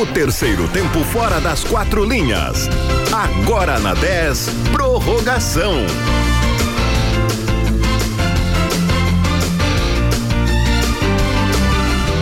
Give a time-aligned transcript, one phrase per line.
[0.00, 2.70] O terceiro tempo fora das quatro linhas.
[3.12, 5.74] Agora na 10, prorrogação.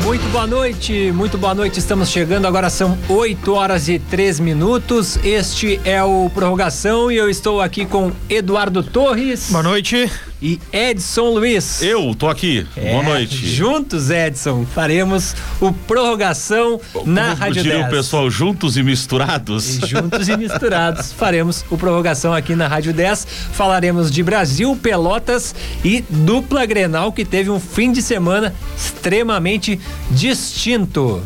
[0.02, 1.78] Muito boa noite, muito boa noite.
[1.78, 5.16] Estamos chegando, agora são 8 horas e 3 minutos.
[5.22, 9.52] Este é o Prorrogação e eu estou aqui com Eduardo Torres.
[9.52, 10.10] Boa noite
[10.40, 11.82] e Edson Luiz.
[11.82, 12.66] Eu tô aqui.
[12.76, 13.46] É, Boa noite.
[13.46, 17.86] Juntos, Edson, faremos o prorrogação Como na Rádio diria 10.
[17.86, 19.78] o pessoal, juntos e misturados.
[19.82, 23.26] E juntos e misturados, faremos o prorrogação aqui na Rádio 10.
[23.52, 31.22] Falaremos de Brasil, Pelotas e dupla Grenal que teve um fim de semana extremamente distinto.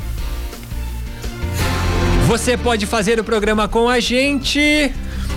[2.26, 4.90] Você pode fazer o programa com a gente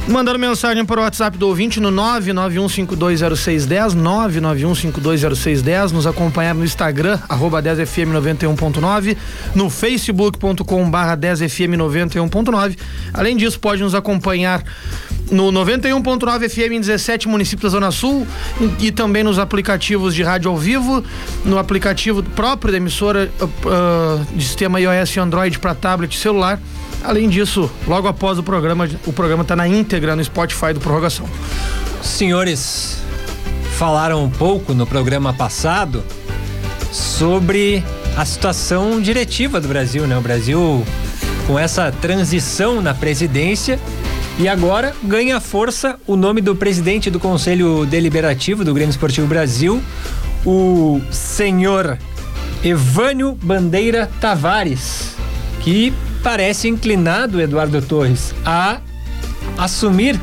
[0.07, 7.59] Mandando mensagem para o WhatsApp do ouvinte no 991520610, 991520610, nos acompanhar no Instagram, arroba
[7.63, 9.17] 10fm91.9,
[9.55, 12.77] no facebook.com barra 10fm91.9.
[13.15, 14.63] Além disso, pode nos acompanhar
[15.31, 18.27] no 91.9 FM em 17 municípios da Zona Sul
[18.79, 21.03] e, também nos aplicativos de rádio ao vivo,
[21.43, 26.61] no aplicativo próprio da emissora uh, de sistema iOS e Android para tablet e celular
[27.05, 31.27] Além disso, logo após o programa, o programa está na íntegra no Spotify do Prorrogação.
[32.01, 32.97] Senhores,
[33.77, 36.03] falaram um pouco no programa passado
[36.91, 37.83] sobre
[38.17, 40.17] a situação diretiva do Brasil, né?
[40.17, 40.83] O Brasil
[41.45, 43.79] com essa transição na presidência
[44.39, 49.79] e agora ganha força o nome do presidente do Conselho Deliberativo do Grêmio Esportivo Brasil,
[50.43, 51.99] o senhor
[52.63, 55.15] Evânio Bandeira Tavares,
[55.61, 55.93] que
[56.25, 58.79] parece inclinado, Eduardo Torres, a
[59.59, 60.19] assumir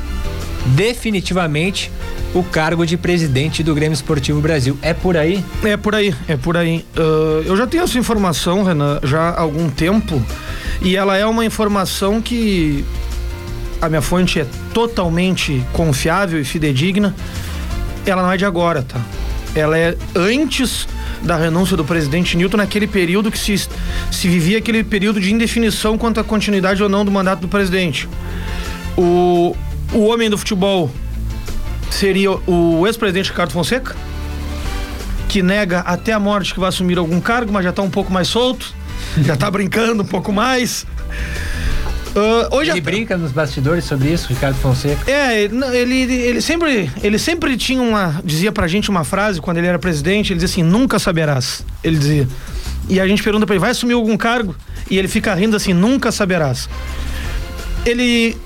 [0.75, 1.93] definitivamente
[2.35, 4.77] o cargo de presidente do Grêmio Esportivo Brasil.
[4.83, 5.45] É por aí?
[5.63, 6.85] É por aí, é por aí.
[6.97, 10.21] Uh, eu já tenho essa informação, Renan, já há algum tempo,
[10.81, 12.85] e ela é uma informação que
[13.81, 17.15] a minha fonte é totalmente confiável e fidedigna.
[18.05, 19.01] Ela não é de agora, tá?
[19.55, 20.89] Ela é antes
[21.23, 25.97] da renúncia do presidente Newton naquele período que se, se vivia aquele período de indefinição
[25.97, 28.09] quanto à continuidade ou não do mandato do presidente.
[28.97, 29.55] O,
[29.93, 30.91] o homem do futebol
[31.91, 33.95] seria o ex-presidente Ricardo Fonseca,
[35.29, 38.13] que nega até a morte que vai assumir algum cargo, mas já está um pouco
[38.13, 38.75] mais solto,
[39.19, 40.87] já está brincando um pouco mais.
[42.15, 42.83] Uh, hoje ele a...
[42.83, 45.11] brinca nos bastidores sobre isso, Ricardo Fonseca?
[45.11, 48.21] É, ele, ele, sempre, ele sempre tinha uma.
[48.23, 51.65] Dizia pra gente uma frase quando ele era presidente: ele dizia assim, nunca saberás.
[51.83, 52.29] Ele dizia.
[52.89, 54.55] E a gente pergunta pra ele, vai assumir algum cargo?
[54.91, 56.69] E ele fica rindo assim, nunca saberás.
[57.87, 58.37] Ele.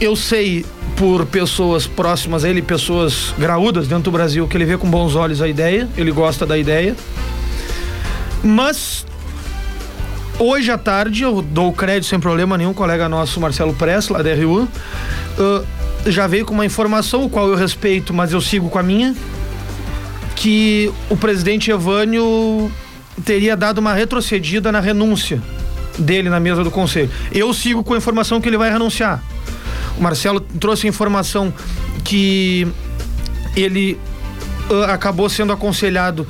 [0.00, 0.64] Eu sei
[0.96, 5.16] por pessoas próximas a ele, pessoas graúdas dentro do Brasil, que ele vê com bons
[5.16, 6.94] olhos a ideia, ele gosta da ideia.
[8.42, 9.04] Mas
[10.38, 14.34] Hoje à tarde, eu dou crédito sem problema nenhum, colega nosso, Marcelo Press, lá da
[14.34, 18.76] RU, uh, já veio com uma informação, o qual eu respeito, mas eu sigo com
[18.76, 19.14] a minha,
[20.34, 22.70] que o presidente Evânio
[23.24, 25.40] teria dado uma retrocedida na renúncia
[25.96, 27.10] dele na mesa do conselho.
[27.30, 29.22] Eu sigo com a informação que ele vai renunciar.
[29.96, 31.54] O Marcelo trouxe a informação
[32.02, 32.66] que
[33.54, 33.96] ele
[34.68, 36.26] uh, acabou sendo aconselhado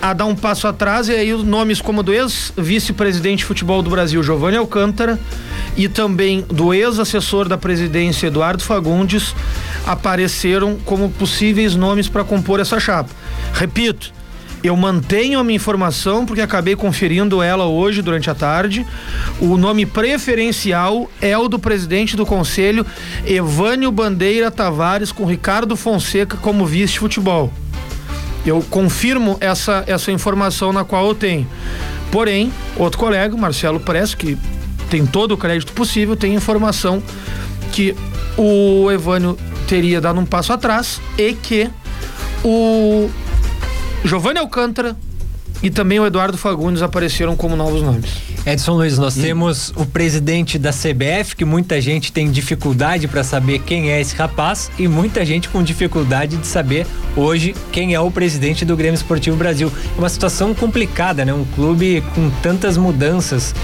[0.00, 4.22] a dar um passo atrás e aí nomes como do ex-vice-presidente de futebol do Brasil,
[4.22, 5.18] Giovanni Alcântara,
[5.76, 9.34] e também do ex-assessor da presidência, Eduardo Fagundes,
[9.86, 13.10] apareceram como possíveis nomes para compor essa chapa.
[13.52, 14.12] Repito,
[14.62, 18.84] eu mantenho a minha informação porque acabei conferindo ela hoje durante a tarde.
[19.40, 22.84] O nome preferencial é o do presidente do conselho,
[23.24, 27.52] Evânio Bandeira Tavares, com Ricardo Fonseca como vice de futebol.
[28.46, 31.46] Eu confirmo essa, essa informação na qual eu tenho.
[32.10, 34.38] Porém, outro colega, Marcelo Presso, que
[34.88, 37.02] tem todo o crédito possível, tem informação
[37.72, 37.94] que
[38.36, 39.36] o Evânio
[39.68, 41.68] teria dado um passo atrás e que
[42.42, 43.10] o
[44.04, 44.96] Giovanni Alcântara
[45.62, 48.10] e também o Eduardo Fagundes apareceram como novos nomes.
[48.46, 49.22] Edson Luiz, nós hum.
[49.22, 54.14] temos o presidente da CBF, que muita gente tem dificuldade para saber quem é esse
[54.16, 56.86] rapaz, e muita gente com dificuldade de saber
[57.16, 59.70] hoje quem é o presidente do Grêmio Esportivo Brasil.
[59.96, 61.34] É uma situação complicada, né?
[61.34, 63.54] Um clube com tantas mudanças.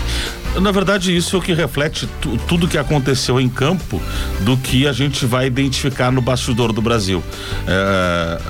[0.60, 2.08] Na verdade, isso é o que reflete
[2.46, 4.00] tudo que aconteceu em campo
[4.40, 7.22] do que a gente vai identificar no bastidor do Brasil.
[7.66, 8.40] É,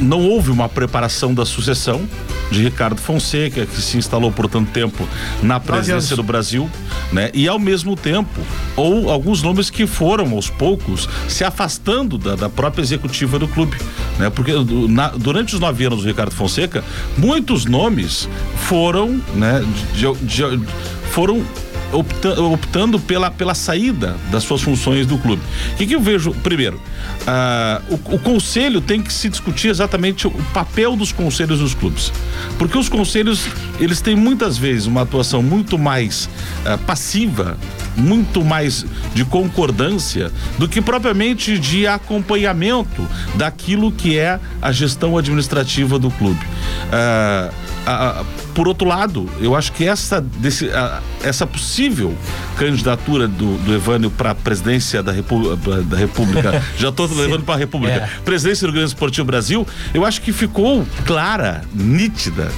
[0.00, 2.08] não houve uma preparação da sucessão
[2.50, 5.08] de Ricardo Fonseca, que se instalou por tanto tempo
[5.42, 6.68] na presidência do Brasil,
[7.12, 7.30] né?
[7.32, 8.40] E ao mesmo tempo,
[8.76, 13.76] ou alguns nomes que foram aos poucos se afastando da, da própria executiva do clube,
[14.18, 14.28] né?
[14.30, 14.52] Porque
[14.88, 16.84] na, durante os nove anos do Ricardo Fonseca,
[17.16, 18.28] muitos nomes
[18.68, 19.64] foram, né?
[19.94, 20.66] de, de, de
[21.12, 21.44] foram
[21.92, 25.42] opta, optando pela, pela saída das suas funções do clube.
[25.74, 26.32] O que, que eu vejo?
[26.42, 31.74] Primeiro, uh, o, o, conselho tem que se discutir exatamente o papel dos conselhos dos
[31.74, 32.10] clubes.
[32.58, 33.46] Porque os conselhos,
[33.78, 36.30] eles têm muitas vezes uma atuação muito mais
[36.64, 37.58] uh, passiva,
[37.94, 45.98] muito mais de concordância do que propriamente de acompanhamento daquilo que é a gestão administrativa
[45.98, 46.40] do clube.
[46.86, 48.24] Uh, a,
[48.54, 52.14] por outro lado, eu acho que essa, desse, a, essa possível
[52.56, 57.54] candidatura do, do Evânio para a presidência da, Repú da República, já estou levando para
[57.54, 58.08] a República, é.
[58.24, 62.50] presidência do Grande Esportivo Brasil, eu acho que ficou clara, nítida,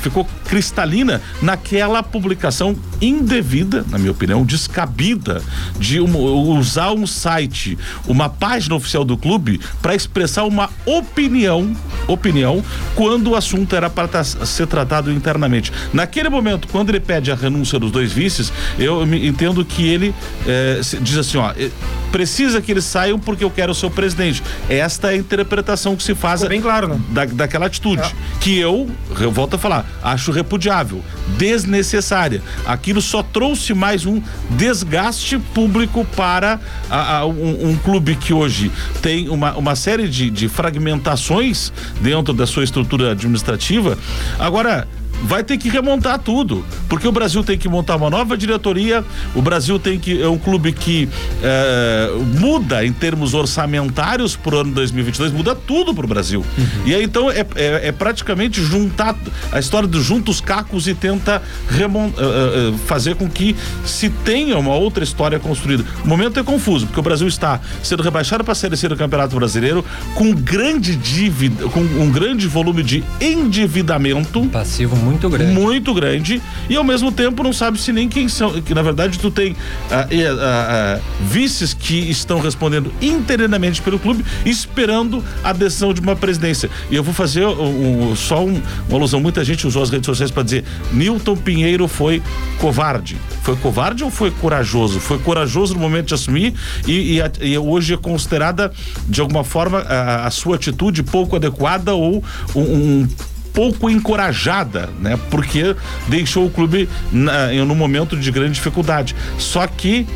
[0.00, 5.42] ficou cristalina naquela publicação indevida, na minha opinião, descabida
[5.78, 11.74] de um, usar um site, uma página oficial do clube para expressar uma opinião,
[12.06, 12.62] opinião,
[12.94, 15.72] quando o assunto era para ser tratado internamente.
[15.92, 20.14] Naquele momento, quando ele pede a renúncia dos dois vices, eu entendo que ele
[20.46, 21.70] eh, diz assim, ó, eh,
[22.10, 24.42] precisa que eles saiam porque eu quero ser o presidente.
[24.68, 27.00] Esta é a interpretação que se faz Ficou bem claro, né?
[27.10, 28.02] da, daquela atitude.
[28.02, 28.12] É.
[28.40, 28.88] Que eu,
[29.20, 31.04] eu volto a falar, acho repudiável,
[31.38, 32.42] desnecessária.
[32.66, 34.20] Aquilo só trouxe mais um
[34.50, 36.58] desgaste público para
[36.90, 42.34] a, a, um, um, clube que hoje tem uma, uma série de, de fragmentações dentro
[42.34, 43.96] da sua estrutura administrativa.
[44.38, 44.88] Agora,
[45.22, 49.04] vai ter que remontar tudo, porque o Brasil tem que montar uma nova diretoria,
[49.34, 51.08] o Brasil tem que é um clube que
[51.42, 56.44] é, muda em termos orçamentários para o ano 2022, muda tudo para o Brasil.
[56.56, 56.66] Uhum.
[56.84, 59.16] E aí então é, é, é, praticamente juntar
[59.50, 64.58] a história dos juntos cacos e tenta remont, uh, uh, fazer com que se tenha
[64.58, 65.84] uma outra história construída.
[66.04, 68.96] O momento é confuso, porque o Brasil está sendo rebaixado para a Série C do
[68.96, 69.84] Campeonato Brasileiro
[70.14, 74.44] com grande dívida, com um grande volume de endividamento.
[74.46, 75.52] Passivo muito grande.
[75.52, 76.42] Muito grande.
[76.68, 78.60] E ao mesmo tempo não sabe se nem quem são.
[78.60, 79.56] Que na verdade tu tem
[79.90, 86.16] ah, ah, ah, vices que estão respondendo interinamente pelo clube, esperando a decisão de uma
[86.16, 86.68] presidência.
[86.90, 89.20] E eu vou fazer um, um, só um, uma alusão.
[89.20, 92.22] Muita gente usou as redes sociais para dizer: Newton Pinheiro foi
[92.58, 93.16] covarde.
[93.42, 94.98] Foi covarde ou foi corajoso?
[94.98, 96.52] Foi corajoso no momento de assumir
[96.86, 98.72] e, e, e hoje é considerada,
[99.08, 102.24] de alguma forma, a, a sua atitude pouco adequada ou
[102.54, 103.08] um, um
[103.56, 105.18] pouco encorajada, né?
[105.30, 105.74] Porque
[106.06, 109.16] deixou o clube na, no momento de grande dificuldade.
[109.38, 110.06] Só que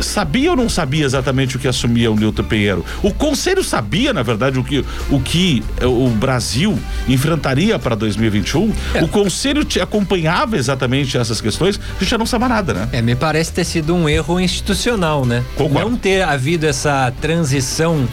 [0.00, 2.84] sabia ou não sabia exatamente o que assumia o Nilton Pinheiro?
[3.04, 6.76] O conselho sabia, na verdade, o que o, que o Brasil
[7.08, 8.72] enfrentaria para 2021?
[8.94, 9.04] É.
[9.04, 11.78] O conselho te acompanhava exatamente essas questões?
[11.96, 12.88] A gente já não sabe nada, né?
[12.92, 15.44] É, me parece ter sido um erro institucional, né?
[15.54, 15.88] Concordo.
[15.88, 18.08] Não ter havido essa transição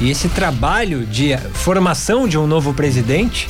[0.00, 3.48] e esse trabalho de formação de um novo presidente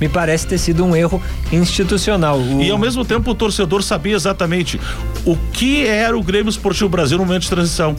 [0.00, 1.22] me parece ter sido um erro
[1.52, 2.38] institucional.
[2.38, 2.62] O...
[2.62, 4.80] E ao mesmo tempo o torcedor sabia exatamente
[5.24, 7.96] o que era o Grêmio Esportivo Brasil no momento de transição.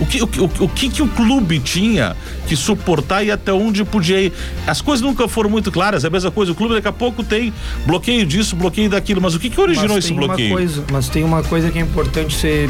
[0.00, 2.16] O que, o, o, o que que o clube tinha
[2.48, 4.32] que suportar e até onde podia ir?
[4.66, 6.50] As coisas nunca foram muito claras, é a mesma coisa.
[6.50, 7.52] O clube daqui a pouco tem
[7.86, 10.52] bloqueio disso, bloqueio daquilo, mas o que que originou esse bloqueio?
[10.52, 12.68] Coisa, mas tem uma coisa que é importante ser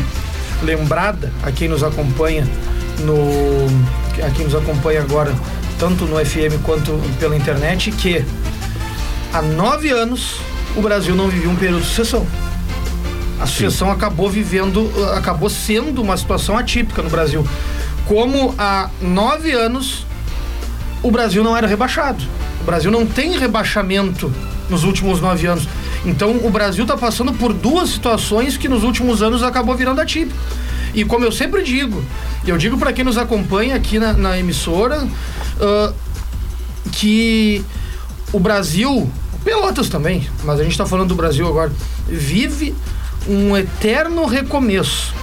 [0.62, 2.46] lembrada a quem nos acompanha
[3.00, 3.66] no
[4.24, 5.34] a quem nos acompanha agora
[5.78, 8.24] tanto no FM quanto pela internet que
[9.34, 10.36] há nove anos
[10.76, 12.24] o Brasil não vivia um período de sucessão.
[13.40, 13.94] A sucessão Sim.
[13.94, 17.44] acabou vivendo, acabou sendo uma situação atípica no Brasil.
[18.06, 20.06] Como há nove anos
[21.02, 22.22] o Brasil não era rebaixado.
[22.60, 24.32] O Brasil não tem rebaixamento
[24.70, 25.66] nos últimos nove anos.
[26.06, 30.38] Então o Brasil está passando por duas situações que nos últimos anos acabou virando atípico.
[30.94, 32.04] E como eu sempre digo,
[32.46, 35.94] eu digo para quem nos acompanha aqui na, na emissora uh,
[36.92, 37.64] que
[38.32, 39.10] o Brasil
[39.54, 41.70] Pelotas também, mas a gente está falando do Brasil agora.
[42.08, 42.74] Vive
[43.28, 45.14] um eterno recomeço.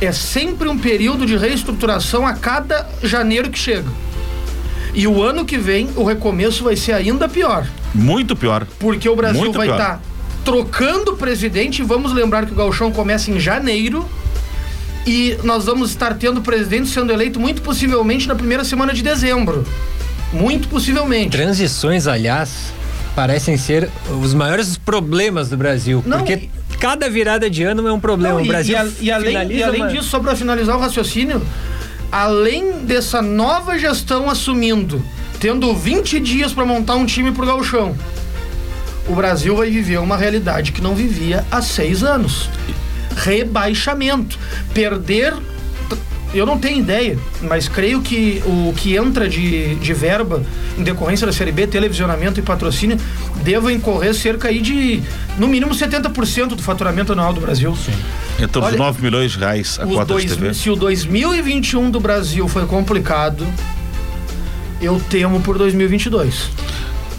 [0.00, 3.88] É sempre um período de reestruturação a cada janeiro que chega.
[4.94, 7.66] E o ano que vem o recomeço vai ser ainda pior.
[7.92, 8.64] Muito pior.
[8.78, 10.00] Porque o Brasil Muito vai estar tá
[10.44, 11.82] trocando presidente.
[11.82, 14.08] Vamos lembrar que o Galchão começa em janeiro.
[15.04, 19.66] E nós vamos estar tendo presidente sendo eleito muito possivelmente na primeira semana de dezembro.
[20.32, 21.30] Muito possivelmente.
[21.30, 22.72] Transições, aliás,
[23.14, 23.88] parecem ser
[24.22, 26.02] os maiores problemas do Brasil.
[26.06, 28.36] Não, porque cada virada de ano é um problema.
[28.36, 31.40] Não, o Brasil e, e, além, e além disso, só para finalizar o raciocínio,
[32.10, 35.02] além dessa nova gestão assumindo,
[35.40, 37.94] tendo 20 dias para montar um time pro Gauchão,
[39.08, 42.48] o Brasil vai viver uma realidade que não vivia há seis anos.
[43.16, 44.38] Rebaixamento.
[44.72, 45.34] Perder
[46.34, 50.42] eu não tenho ideia, mas creio que o que entra de, de verba
[50.76, 52.98] em decorrência da Série B, televisionamento e patrocínio,
[53.42, 55.02] deva incorrer cerca aí de,
[55.38, 57.74] no mínimo, 70% do faturamento anual do Brasil.
[57.76, 58.46] Sim.
[58.48, 60.52] Torno de 9 milhões de reais a cota dois, de TV.
[60.54, 63.46] Se o 2021 do Brasil foi complicado,
[64.80, 66.50] eu temo por 2022.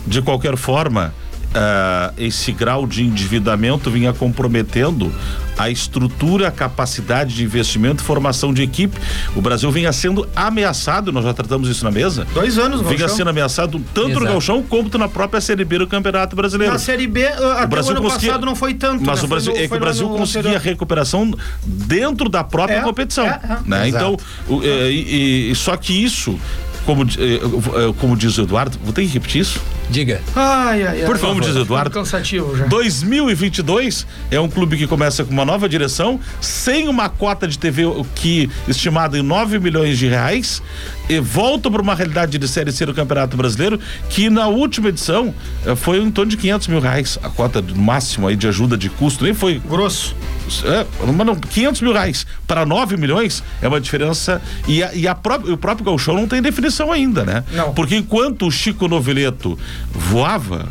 [0.06, 1.14] De qualquer forma,
[1.56, 5.12] uh, esse grau de endividamento vinha comprometendo
[5.58, 8.98] a estrutura, a capacidade de investimento, formação de equipe.
[9.36, 12.28] O Brasil vinha sendo ameaçado, nós já tratamos isso na mesa.
[12.34, 13.18] Dois anos, Vinha Galchão.
[13.18, 14.26] sendo ameaçado tanto Exato.
[14.26, 16.74] no Galchão como na própria Série B do Campeonato Brasileiro.
[16.74, 19.06] Na Série B, até o Brasil o ano conseguia, passado não foi tanto.
[19.06, 19.26] Mas né?
[19.26, 21.34] o Brasil, no, é que o Brasil conseguia recuperação
[21.64, 23.26] dentro da própria é, competição.
[23.26, 23.58] É, é.
[23.66, 23.90] Né?
[23.90, 26.38] Então, o, é, e, e, só que isso
[26.86, 29.60] como, eh, eh, como diz o Eduardo, vou ter que repetir isso?
[29.90, 30.22] Diga.
[30.36, 31.06] Ai, ai, ai.
[31.06, 31.36] Por favor.
[31.36, 31.92] Como diz o Eduardo.
[31.92, 32.66] cansativo já.
[32.66, 37.84] 2022 é um clube que começa com uma nova direção, sem uma cota de TV
[38.16, 40.62] que estimada em 9 milhões de reais,
[41.08, 45.34] e volta para uma realidade de Série C do Campeonato Brasileiro, que na última edição
[45.66, 48.90] eh, foi em torno de 500 mil reais, a cota máxima aí de ajuda de
[48.90, 49.62] custo, nem foi.
[49.70, 50.16] Grosso.
[50.64, 54.42] É, mas não, 500 mil reais para 9 milhões é uma diferença.
[54.68, 57.44] E, a, e a pró o próprio Galchão não tem definição ainda, né?
[57.52, 57.74] Não.
[57.74, 59.58] Porque enquanto o Chico Noveleto
[59.92, 60.68] voava,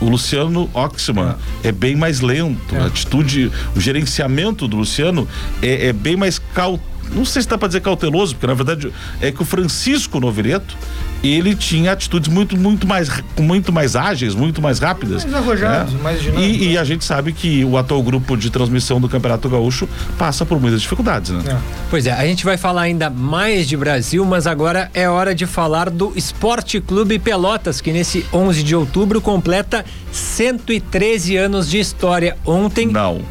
[0.00, 1.68] o Luciano Oxman é.
[1.68, 2.74] é bem mais lento.
[2.74, 2.78] É.
[2.78, 5.26] A atitude, o gerenciamento do Luciano
[5.62, 8.92] é, é bem mais cauteloso não sei se dá para dizer cauteloso, porque na verdade
[9.20, 10.76] é que o Francisco Novereto
[11.22, 15.24] ele tinha atitudes muito, muito mais, muito mais ágeis, muito mais rápidas.
[15.24, 16.00] Mais arrojados, né?
[16.02, 16.60] mais dinâmicos.
[16.60, 20.44] E, e, a gente sabe que o atual grupo de transmissão do Campeonato Gaúcho passa
[20.44, 21.42] por muitas dificuldades, né?
[21.46, 21.56] É.
[21.90, 25.46] Pois é, a gente vai falar ainda mais de Brasil, mas agora é hora de
[25.46, 32.36] falar do Esporte Clube Pelotas, que nesse 11 de outubro completa 113 anos de história.
[32.44, 32.86] Ontem.
[32.86, 33.22] Não.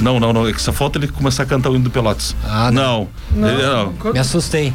[0.00, 0.48] Não, não, não.
[0.48, 2.34] É que só falta ele começar a cantar o hino do Pelotas.
[2.44, 3.08] Ah, não.
[3.30, 3.48] Não.
[3.48, 4.12] Ele, não.
[4.12, 4.72] Me assustei.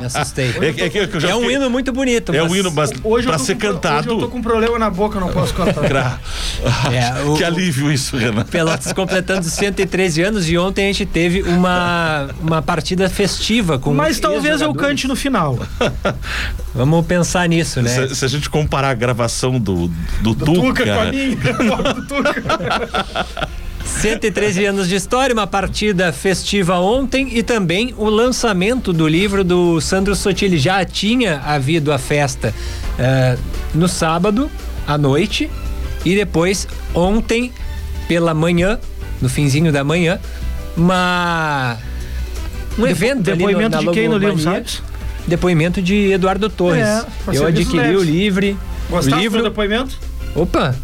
[0.00, 0.46] Me assustei.
[0.60, 2.34] É, é, é, é um hino muito bonito.
[2.34, 4.08] É um hino, mas hoje pra ser com, cantado.
[4.08, 6.20] Hoje eu tô com um problema na boca, não posso cantar.
[6.92, 8.44] é, o, que alívio isso, Renan.
[8.44, 14.20] Pelotas completando 113 anos e ontem a gente teve uma, uma partida festiva com Mas
[14.20, 15.58] talvez eu cante no final.
[16.74, 17.90] Vamos pensar nisso, né?
[18.08, 19.88] Se, se, a gente comparar a gravação do,
[20.20, 21.36] do, do Tuca, Tuca com a minha,
[21.94, 23.48] do Tuca.
[23.84, 29.80] 113 anos de história, uma partida festiva ontem e também o lançamento do livro do
[29.80, 30.58] Sandro Sotile.
[30.58, 32.54] Já tinha havido a festa
[32.98, 33.40] uh,
[33.74, 34.50] no sábado
[34.86, 35.50] à noite
[36.04, 37.52] e depois ontem
[38.08, 38.78] pela manhã,
[39.20, 40.18] no finzinho da manhã,
[40.76, 41.76] uma
[42.78, 44.66] um Depo evento depoimento ali no, de quem no livro, sabe?
[45.26, 46.86] Depoimento de Eduardo Torres.
[46.86, 48.58] É, Eu adquiri o livro.
[48.88, 49.98] Gostaste o livro do depoimento?
[50.34, 50.74] Opa,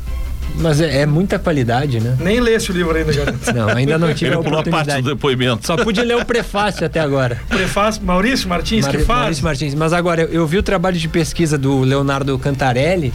[0.58, 2.16] mas é, é, muita qualidade, né?
[2.20, 3.34] Nem lê esse livro ainda, cara.
[3.54, 4.88] Não, ainda não tive Ele a oportunidade.
[4.88, 5.66] parte do depoimento.
[5.66, 7.40] Só pude ler o prefácio até agora.
[7.48, 9.20] Prefácio, Maurício Martins Mar que faz?
[9.20, 9.74] Maurício Martins.
[9.74, 13.12] Mas agora, eu, eu vi o trabalho de pesquisa do Leonardo Cantarelli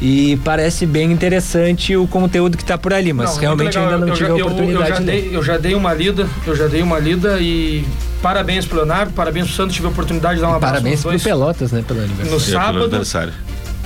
[0.00, 4.08] e parece bem interessante o conteúdo que está por ali, mas não, realmente ainda não
[4.08, 6.56] eu tive já, a oportunidade eu, eu, já dei, eu já dei uma lida, eu
[6.56, 7.84] já dei uma lida e
[8.22, 11.20] parabéns pro Leonardo, parabéns pro Santos, tive a oportunidade de dar uma abraço Parabéns pro
[11.20, 12.32] Pelotas, né, pelo aniversário.
[12.32, 13.04] No sábado,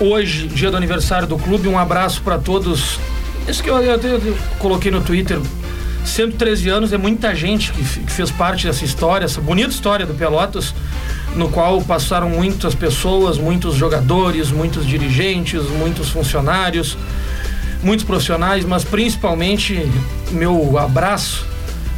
[0.01, 2.99] hoje, dia do aniversário do clube, um abraço para todos
[3.47, 5.39] isso que eu, eu, eu, coloquei no Twitter.
[6.05, 10.15] 113 anos é muita gente que, que fez parte dessa história, essa bonita história do
[10.15, 10.75] Pelotas,
[11.37, 16.97] no qual passaram muitas pessoas, muitos jogadores, muitos dirigentes, muitos funcionários,
[17.83, 19.87] muitos profissionais, mas principalmente
[20.31, 21.47] meu abraço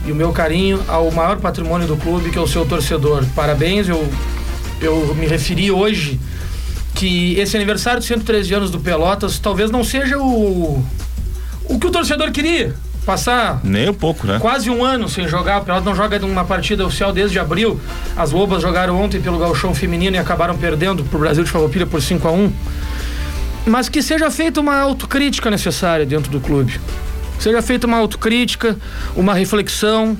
[0.04, 3.24] e o meu carinho ao maior patrimônio do clube, que é o seu torcedor.
[3.36, 4.08] Parabéns, eu,
[4.80, 6.18] eu me referi hoje
[6.96, 10.82] que esse aniversário de 113 anos do Pelotas talvez não seja o
[11.68, 12.74] o que o torcedor queria.
[13.04, 13.60] Passar.
[13.62, 14.38] Nem um pouco, né?
[14.40, 15.60] Quase um ano sem jogar.
[15.60, 17.80] O Pelotas não joga uma partida oficial desde abril.
[18.16, 22.02] As Lobas jogaram ontem pelo Galchão Feminino e acabaram perdendo pro Brasil de Farroupilha por
[22.02, 22.52] 5 a 1
[23.66, 26.80] Mas que seja feita uma autocrítica necessária dentro do clube.
[27.38, 28.76] Seja feita uma autocrítica,
[29.14, 30.16] uma reflexão.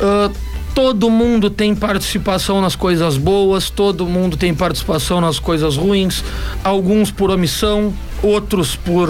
[0.00, 6.24] Uh, todo mundo tem participação nas coisas boas, todo mundo tem participação nas coisas ruins,
[6.64, 9.08] alguns por omissão, outros por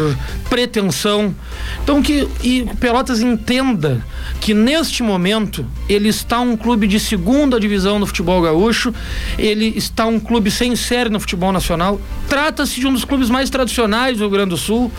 [0.50, 1.34] pretensão.
[1.82, 4.04] Então que e Pelotas entenda
[4.40, 8.92] que neste momento ele está um clube de segunda divisão no futebol gaúcho,
[9.38, 11.98] ele está um clube sem série no futebol nacional.
[12.28, 14.92] Trata-se de um dos clubes mais tradicionais do Rio Grande do Sul,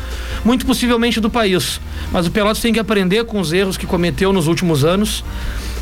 [0.43, 1.79] muito possivelmente do país.
[2.12, 5.24] Mas o Pelotas tem que aprender com os erros que cometeu nos últimos anos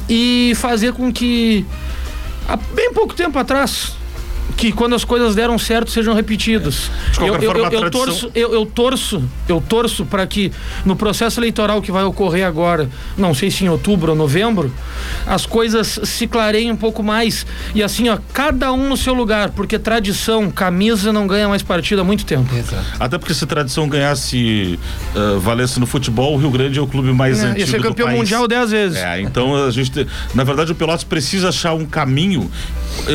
[0.09, 1.65] e fazer com que
[2.47, 3.95] há bem pouco tempo atrás
[4.57, 6.89] que quando as coisas deram certo sejam repetidas.
[7.11, 10.51] De Eu, qualquer eu, forma, eu, eu torço, eu, eu torço, eu torço para que
[10.85, 14.73] no processo eleitoral que vai ocorrer agora, não sei se em outubro ou novembro,
[15.25, 17.45] as coisas se clareiem um pouco mais
[17.75, 22.01] e assim, ó, cada um no seu lugar, porque tradição, camisa não ganha mais partida
[22.01, 22.53] há muito tempo.
[22.55, 22.83] Exato.
[22.99, 24.79] Até porque se tradição ganhasse,
[25.15, 27.77] uh, valesse no futebol, o Rio Grande é o clube mais É, antigo ia ser
[27.77, 28.19] do campeão país.
[28.19, 28.97] mundial dez vezes.
[28.97, 32.49] É, então a gente, te- na verdade, o Pelotas precisa achar um caminho.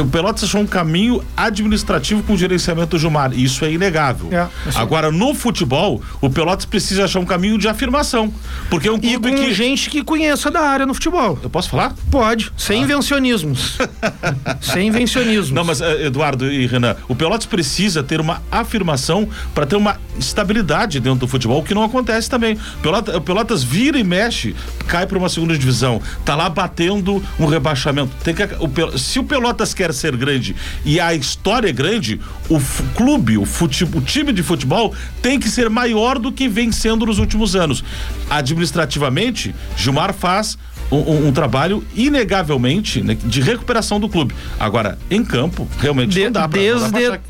[0.01, 3.33] O Pelotas achou um caminho administrativo com o gerenciamento do Gilmar.
[3.35, 4.29] e Isso é inegável.
[4.33, 4.79] É, assim.
[4.79, 8.33] Agora, no futebol, o Pelotas precisa achar um caminho de afirmação.
[8.71, 9.55] Porque é um E clube com que.
[9.55, 11.39] gente que conheça da área no futebol.
[11.43, 11.95] Eu posso falar?
[12.11, 13.79] Pode, sem invencionismos.
[14.61, 15.51] sem invencionismos.
[15.51, 19.97] Não, mas eh, Eduardo e Renan, o Pelotas precisa ter uma afirmação para ter uma
[20.19, 22.59] estabilidade dentro do futebol, que não acontece também.
[22.83, 24.55] Pelota- O Pelotas vira e mexe,
[24.87, 28.11] cai para uma segunda divisão, tá lá batendo um rebaixamento.
[28.23, 30.55] Tem que, o se o Pelotas quer ser grande
[30.85, 32.59] e a história é grande, o
[32.97, 37.19] clube, o, o time de futebol tem que ser maior do que vem sendo nos
[37.19, 37.85] últimos anos.
[38.31, 40.57] Administrativamente, Gilmar faz
[40.91, 44.35] um, um- um trabalho inegavelmente né, de recuperação do clube.
[44.59, 47.21] Agora, em campo, realmente De- não dá pra, desde não dá pra achar-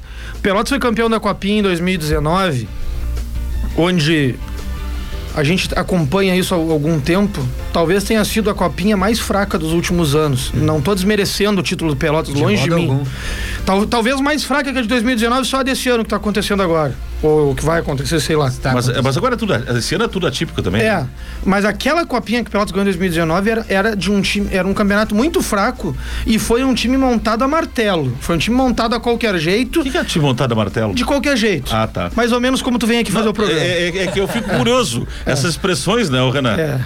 [0.42, 2.68] Pelotas foi campeão da Copinha em 2019,
[3.76, 4.34] onde
[5.38, 7.40] a gente acompanha isso há algum tempo.
[7.72, 10.50] Talvez tenha sido a copinha mais fraca dos últimos anos.
[10.52, 13.00] Não tô desmerecendo o título do Pelotas, De longe de mim.
[13.64, 16.60] Tal- talvez mais fraca que a de 2019, só a desse ano que tá acontecendo
[16.62, 16.92] agora.
[17.22, 18.50] Ou o que vai acontecer, sei lá.
[18.62, 20.82] Tá Mas, mas agora é tudo, esse ano é tudo atípico também.
[20.82, 21.08] É, né?
[21.44, 24.66] mas aquela copinha que o Pelotas ganhou em 2019 era, era de um time, era
[24.66, 25.96] um campeonato muito fraco
[26.26, 28.16] e foi um time montado a martelo.
[28.20, 30.94] Foi um time montado a qualquer jeito, O que, que é time montado a martelo?
[30.94, 31.74] de qualquer jeito.
[31.74, 32.10] Ah, tá.
[32.14, 33.60] Mais ou menos como tu vem aqui fazer o programa.
[33.60, 35.06] É, é- é que eu fico curioso.
[35.26, 36.56] Essas expressões, né, ô Renan?
[36.56, 36.78] É,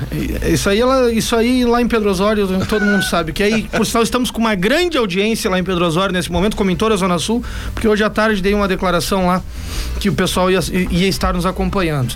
[0.51, 3.33] isso aí, ela, isso aí lá em Pedro Osório, todo mundo sabe.
[3.33, 6.57] Que aí, por sinal, estamos com uma grande audiência lá em Pedro Osório nesse momento,
[6.57, 9.43] como em toda a Zona Sul, porque hoje à tarde dei uma declaração lá
[10.01, 10.61] que o pessoal ia,
[10.91, 12.15] ia estar nos acompanhando.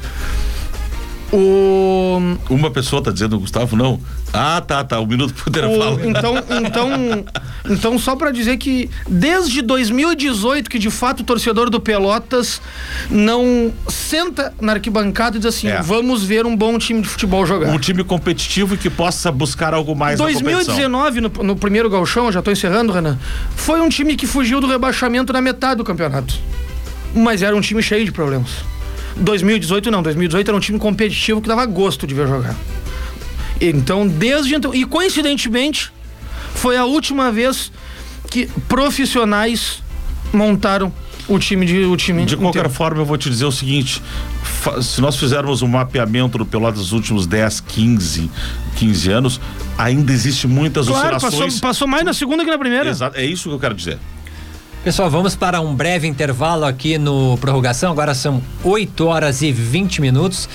[1.33, 4.01] O, Uma pessoa tá dizendo, Gustavo, não.
[4.33, 5.01] Ah, tá, tá.
[5.01, 6.01] Um minuto pro o- intervalo.
[6.05, 6.35] então,
[6.65, 7.25] então,
[7.69, 12.61] então, só pra dizer que desde 2018 que de fato o torcedor do Pelotas
[13.11, 15.83] não senta na arquibancada e diz assim: É.
[15.83, 17.71] vamos ver um bom time de futebol jogar.
[17.73, 20.53] Um time competitivo que possa buscar algo mais na competição.
[20.77, 23.19] 2019, no, no primeiro galchão, já tô encerrando, Renan,
[23.57, 26.35] foi um time que fugiu do rebaixamento na metade do campeonato.
[27.17, 28.51] Mas era um time cheio de problemas.
[29.17, 32.55] 2018 não, 2018 era um time competitivo que dava gosto de ver jogar.
[33.61, 35.91] Então, desde então, e coincidentemente,
[36.55, 37.73] foi a última vez
[38.31, 39.83] que profissionais
[40.33, 40.93] montaram
[41.29, 42.71] o time de o time De qualquer inteiro.
[42.75, 44.03] forma, eu vou te dizer o seguinte:
[44.83, 48.31] se nós fizermos um mapeamento do Pelotas dos últimos 10, 15,
[48.77, 49.41] 15 anos,
[49.79, 51.61] ainda existe muitas Claro, passou, oscilações.
[51.61, 52.91] passou mais na segunda que na primeira.
[52.91, 53.99] Exato, é isso que eu quero dizer.
[54.87, 57.91] Pessoal, vamos para um breve intervalo aqui no Prorrogação.
[57.91, 60.49] Agora são 8 horas e 20 minutos.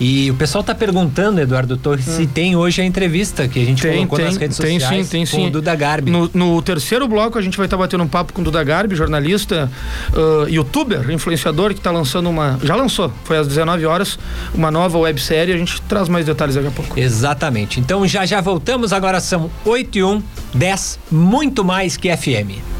[0.00, 3.86] E o pessoal está perguntando, Eduardo Torres, se tem hoje a entrevista que a gente
[3.86, 3.88] Hum.
[3.88, 5.46] Tem, colocou tem, nas redes tem sociais sim, tem com sim.
[5.46, 6.10] o Duda Garbi.
[6.10, 8.96] No, no terceiro bloco a gente vai estar batendo um papo com o Duda Garbi,
[8.96, 9.70] jornalista,
[10.12, 14.18] ah, youtuber, influenciador que está lançando uma, já lançou, foi às 19 horas,
[14.52, 16.98] uma nova websérie, a gente traz mais detalhes daqui a pouco.
[16.98, 17.78] Exatamente.
[17.78, 18.92] Então já já voltamos.
[18.92, 20.22] Agora são 8 e 1,
[20.54, 22.75] 10, muito mais que FM.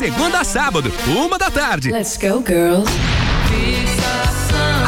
[0.00, 1.90] Segunda a sábado, uma da tarde.
[1.90, 2.90] Let's go, girls.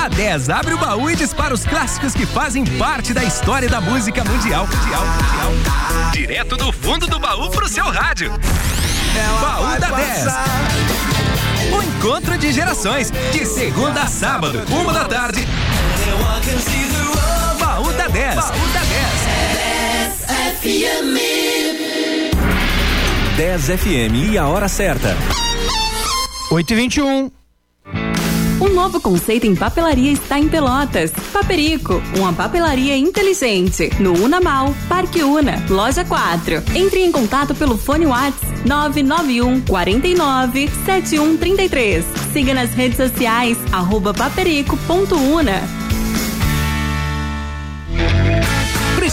[0.02, 3.78] A 10 abre o baú e dispara os clássicos que fazem parte da história da
[3.78, 4.66] música mundial.
[4.66, 6.10] mundial, mundial.
[6.12, 8.32] Direto do fundo do baú pro seu rádio.
[9.38, 10.26] baú da 10.
[11.78, 15.46] O encontro de gerações, de segunda a sábado, uma da tarde.
[17.60, 18.34] Baú da 10.
[18.34, 19.32] Baú da 10.
[23.42, 25.16] 10 FM e a hora certa.
[26.48, 27.30] 8 e 21
[28.60, 31.10] Um novo conceito em papelaria está em Pelotas.
[31.32, 33.90] Paperico, uma papelaria inteligente.
[33.98, 36.62] No Unamal, Parque Una, Loja 4.
[36.76, 42.04] Entre em contato pelo fone WhatsApp 991 49 7133.
[42.32, 45.81] Siga nas redes sociais, arroba paperico.una.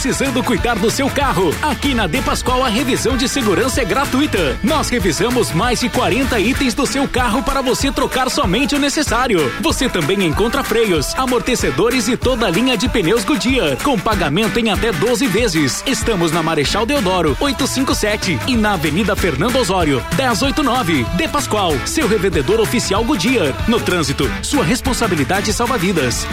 [0.02, 1.54] Precisando cuidar do seu carro?
[1.62, 4.58] Aqui na De Pascoal a revisão de segurança é gratuita.
[4.64, 9.52] Nós revisamos mais de 40 itens do seu carro para você trocar somente o necessário.
[9.60, 14.70] Você também encontra freios, amortecedores e toda a linha de pneus Goodyear, com pagamento em
[14.70, 15.84] até 12 vezes.
[15.86, 21.04] Estamos na Marechal Deodoro, 857 e na Avenida Fernando Osório, 1089.
[21.18, 23.54] De Pascoal, seu revendedor oficial Goodyear.
[23.68, 26.26] No trânsito, sua responsabilidade salva vidas.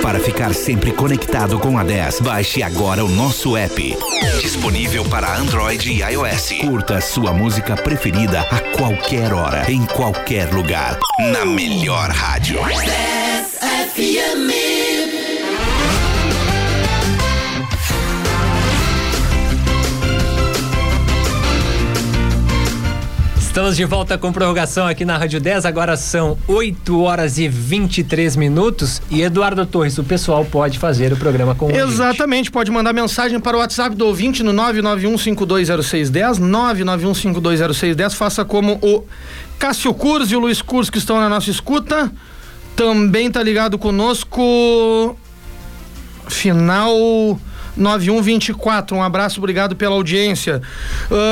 [0.00, 3.96] Para ficar sempre conectado com a 10, baixe agora agora o nosso app.
[4.42, 6.52] Disponível para Android e iOS.
[6.60, 10.98] Curta sua música preferida a qualquer hora, em qualquer lugar.
[11.32, 12.60] Na melhor rádio.
[23.52, 25.66] Estamos de volta com prorrogação aqui na Rádio 10.
[25.66, 29.02] Agora são 8 horas e 23 minutos.
[29.10, 31.70] E Eduardo Torres, o pessoal pode fazer o programa com.
[31.70, 38.14] Exatamente, pode mandar mensagem para o WhatsApp do ouvinte no 991520610, 991520610.
[38.14, 39.04] Faça como o
[39.58, 42.10] Cássio Curz e o Luiz Curz que estão na nossa escuta.
[42.74, 45.14] Também tá ligado conosco.
[46.26, 47.38] Final
[47.76, 48.96] 9124.
[48.96, 50.60] Um abraço, obrigado pela audiência.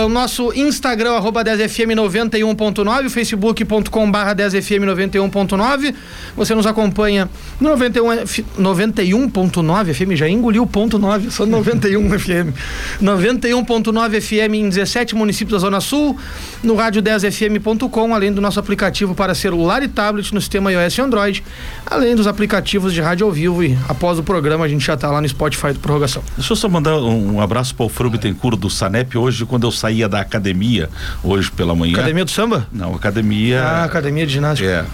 [0.04, 5.94] O nosso Instagram, arroba 10fm91.9, facebook.com barra 10fm91.9.
[6.36, 7.28] Você nos acompanha
[7.60, 12.54] no 91, F- 91.9 FM, já engoliu o ponto 9, só 91 FM.
[13.02, 16.18] 91.9 FM em 17 municípios da Zona Sul,
[16.62, 21.00] no rádio 10fm.com, além do nosso aplicativo para celular e tablet no sistema iOS e
[21.00, 21.44] Android,
[21.86, 25.10] além dos aplicativos de rádio ao vivo e após o programa a gente já está
[25.10, 26.22] lá no Spotify do Prorrogação.
[26.36, 29.66] Deixa eu só mandar um, um abraço para o Alfredo Bittencourt do Sanep hoje, quando
[29.66, 30.88] eu saía da academia,
[31.22, 31.94] hoje pela manhã.
[31.94, 32.66] Academia do Samba?
[32.72, 33.62] Não, academia.
[33.62, 34.68] Ah, academia de ginástica.
[34.68, 34.84] É.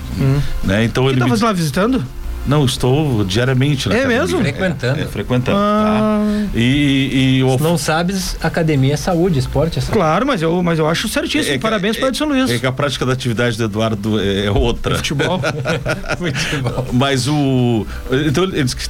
[0.66, 0.84] Né?
[0.84, 1.18] Então Quem ele.
[1.20, 2.04] tá me- fazendo lá visitando?
[2.46, 4.22] Não, estou diariamente na É academia.
[4.22, 4.38] mesmo?
[4.40, 5.00] Frequentando.
[5.00, 5.58] É, é, frequentando.
[5.58, 6.20] Ah.
[6.52, 6.58] tá?
[6.58, 9.98] E, e o Se não sabes, academia é saúde, esporte é saúde.
[9.98, 11.54] Claro, mas eu, mas eu acho certíssimo.
[11.54, 12.50] É que- Parabéns para é- Edson Luiz.
[12.50, 14.94] É que a prática da atividade do Eduardo é, é outra.
[14.96, 15.40] Futebol.
[16.18, 16.86] Futebol.
[16.92, 17.84] Mas o.
[18.26, 18.88] Então ele diz que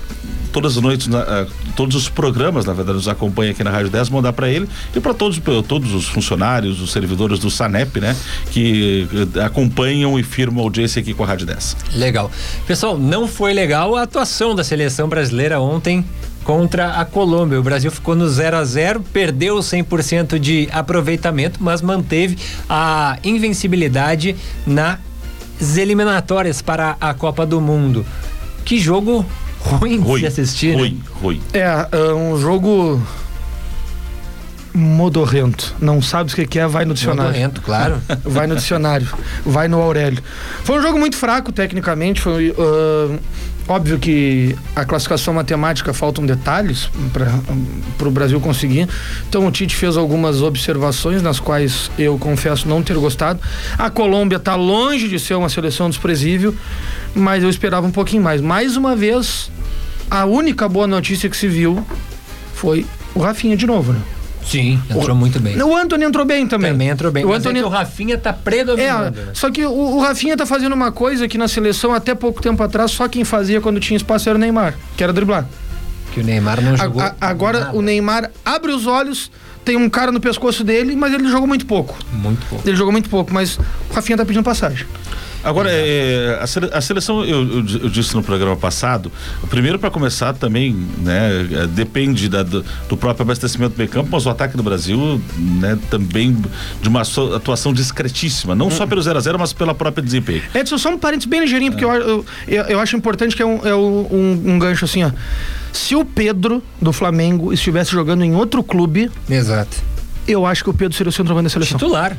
[0.56, 3.90] todas as noites, na- ah, todos os programas, na verdade, nos acompanha aqui na Rádio
[3.90, 5.38] 10, mandar para ele e para todos,
[5.68, 8.16] todos os funcionários, os servidores do Sanep, né?
[8.50, 11.76] Que eh, acompanham e firmam audiência aqui com a Rádio 10.
[11.94, 12.30] Legal.
[12.66, 16.02] Pessoal, não foi legal a atuação da seleção brasileira ontem
[16.42, 17.60] contra a Colômbia.
[17.60, 24.34] O Brasil ficou no 0 a 0 perdeu 100% de aproveitamento, mas manteve a invencibilidade
[24.66, 24.96] nas
[25.76, 28.06] eliminatórias para a Copa do Mundo.
[28.64, 29.26] Que jogo
[29.66, 30.72] ruim, de Ruim, se assistir.
[30.72, 30.79] né?
[30.79, 31.42] ruim, ruim.
[31.52, 33.00] É, é um jogo
[34.74, 35.74] modorrento.
[35.81, 37.31] Não sabe o que que é, vai no dicionário.
[37.33, 38.00] Modorrento, claro.
[38.24, 39.09] Vai no dicionário,
[39.44, 40.22] vai no Aurélio.
[40.64, 43.18] Foi um jogo muito fraco tecnicamente, foi ah,
[43.68, 46.88] óbvio que a classificação matemática faltam detalhes
[47.98, 48.88] para o Brasil conseguir.
[49.29, 53.40] Então o Tite fez algumas observações nas quais eu confesso não ter gostado.
[53.76, 56.55] A Colômbia está longe de ser uma seleção desprezível,
[57.14, 58.40] mas eu esperava um pouquinho mais.
[58.40, 59.50] Mais uma vez,
[60.11, 61.85] a única boa notícia que se viu
[62.55, 64.00] foi o Rafinha de novo, né?
[64.46, 65.61] Sim, entrou muito bem.
[65.61, 66.70] O Anthony entrou bem também.
[66.72, 67.24] Também entrou bem.
[67.24, 69.20] O Mas Anthony é o Rafinha tá é, predominando.
[69.20, 69.30] né?
[69.35, 72.62] só que o, o Rafinha tá fazendo uma coisa que na seleção até pouco tempo
[72.62, 75.46] atrás só quem fazia quando tinha espaço era o Neymar, que era driblar.
[76.12, 77.02] Que o Neymar não A- jogou.
[77.02, 77.76] a- agora nada.
[77.76, 79.30] o Neymar abre os olhos,
[79.64, 81.96] tem um cara no pescoço dele, mas ele jogou muito pouco.
[82.12, 82.66] Muito pouco.
[82.68, 83.59] Ele jogou muito pouco, mas
[83.90, 84.87] o Rafinha tá pedindo passagem.
[85.44, 89.12] Agora, é, a, sele- a seleção, eu, eu di- eu disse no programa passado,
[89.49, 94.09] primeiro para começar também, né, é, depende da- do, do próprio abastecimento do meio campo,
[94.11, 96.37] mas o ataque do Brasil, né, também
[96.83, 97.03] de uma
[97.35, 100.42] atuação discretíssima, não só pelo 0 a 0 mas pela própria desempenho.
[100.55, 103.46] Edson, só um parênteses bem ligeirinho, porque eu, eu, eu, eu acho importante que é,
[103.46, 105.11] um, é um- um gancho assim, ó.
[105.72, 109.77] Se o Pedro do Flamengo estivesse jogando em outro clube, Exato.
[110.26, 111.78] Eu acho que o Pedro seria o centroavante da seleção.
[111.78, 112.16] Titular.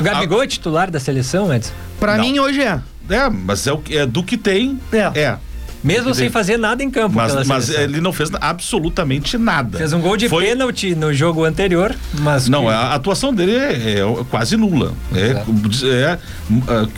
[0.00, 1.72] O Gabigol é titular da seleção, Edson?
[1.98, 2.24] Pra Não.
[2.24, 2.80] mim hoje é.
[3.08, 4.78] É, mas é, o, que- é do que tem.
[4.92, 5.20] É.
[5.20, 5.38] é.
[5.82, 7.16] Mesmo sem fazer nada em campo.
[7.16, 9.78] Mas, mas ele não fez absolutamente nada.
[9.78, 12.48] Fez um gol de Foi- pênalti no jogo anterior, mas.
[12.48, 14.92] Não, que- a atuação dele é, é quase nula.
[15.14, 15.42] É,
[15.86, 16.18] é, é,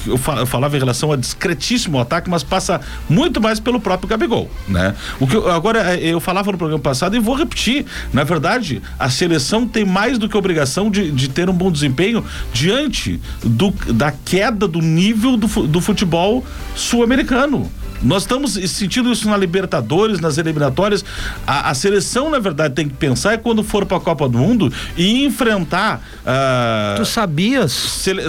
[0.07, 4.09] eu fa- eu falava em relação a discretíssimo ataque, mas passa muito mais pelo próprio
[4.09, 4.95] Gabigol, né?
[5.21, 7.87] O que eu- agora é, eu falava no programa passado e vou repetir.
[8.13, 12.25] Na verdade, a seleção tem mais do que obrigação de, de ter um bom desempenho
[12.53, 17.71] diante do, da queda do nível do, do futebol sul-americano.
[18.03, 21.05] Nós estamos sentindo isso na Libertadores, nas eliminatórias.
[21.47, 24.39] A, a seleção, na verdade, tem que pensar é quando for para a Copa do
[24.39, 27.73] Mundo e enfrentar ah, Tu sabias?
[27.73, 28.23] sele-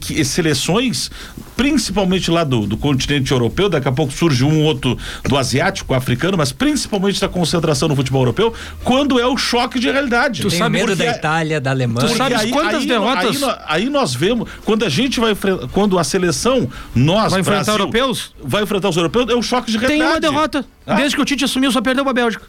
[0.00, 1.10] que- seleções,
[1.56, 3.68] principalmente lá do, do continente europeu.
[3.68, 4.96] Daqui a pouco surge um outro
[5.28, 9.90] do asiático, africano, mas principalmente da concentração no futebol europeu, quando é o choque de
[9.90, 10.42] realidade.
[10.42, 12.06] Tem sabe medo da é- Itália, da Alemanha.
[12.08, 15.98] Tu sabe- Sabes quantas derrotas- Aí, aí nós vemos, quando a gente vai enfrentar, quando
[15.98, 18.32] a seleção, nós, Vai enfrentar Brasil, europeus?
[18.42, 20.12] Vai enfrentar os europeus, é um choque de Tem realidade.
[20.14, 20.64] uma derrota.
[20.86, 20.94] Ah.
[20.94, 22.44] Desde que o Tite assumiu, só perdeu pra Bélgica.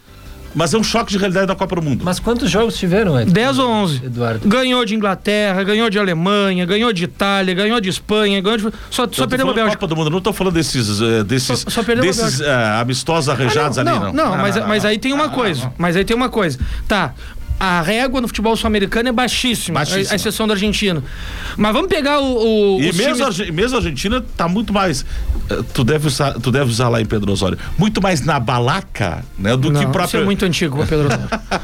[0.56, 2.02] Mas é um choque de realidade da Copa do Mundo.
[2.04, 3.32] Mas quantos jogos tiveram, Ed?
[3.32, 4.06] 10 ou 11.
[4.06, 4.48] Eduardo.
[4.50, 8.64] Ganhou de Inglaterra, ganhou de Alemanha, ganhou de Itália, ganhou de Espanha, ganhou de...
[8.90, 9.78] Só, só perdeu a Bélgica.
[9.78, 12.52] Copa do Mundo, não tô falando desses, eh, desses, Só- só perdeu a desses eh,
[12.82, 14.14] amistosos arranjados Ah, ali, não, não.
[14.32, 15.72] não, mas, mas aí tem uma coisa.
[15.78, 16.58] Mas aí tem uma coisa.
[16.88, 17.14] Tá.
[17.60, 20.10] A régua no futebol sul-americano é baixíssima, Baixíssima.
[20.10, 21.04] A, a exceção da Argentina.
[21.58, 22.78] Mas vamos pegar o.
[22.78, 25.06] o E mesmo, times- a, mesmo a Argentina tá muito mais.
[25.50, 27.58] eh, Tu deve, usar, tu deve usar lá em Pedro Osório.
[27.78, 29.58] Muito mais na balaca, né?
[29.58, 30.22] Do Não, que Isso próprio.
[30.22, 31.10] é muito antigo, Pedro.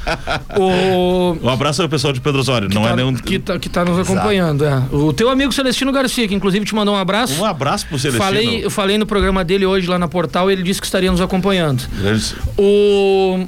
[0.59, 1.37] o.
[1.41, 2.67] Um abraço ao pessoal de Pedro Osório.
[2.73, 3.13] não tá, é nenhum.
[3.13, 4.65] que, tá, que tá nos acompanhando.
[4.65, 4.83] é.
[4.91, 7.41] O teu amigo Celestino Garcia, que inclusive te mandou um abraço.
[7.41, 8.23] Um abraço pro Celestino.
[8.25, 11.21] Falei, eu falei no programa dele hoje lá na portal, ele disse que estaria nos
[11.21, 11.83] acompanhando.
[12.01, 13.45] Grande- O.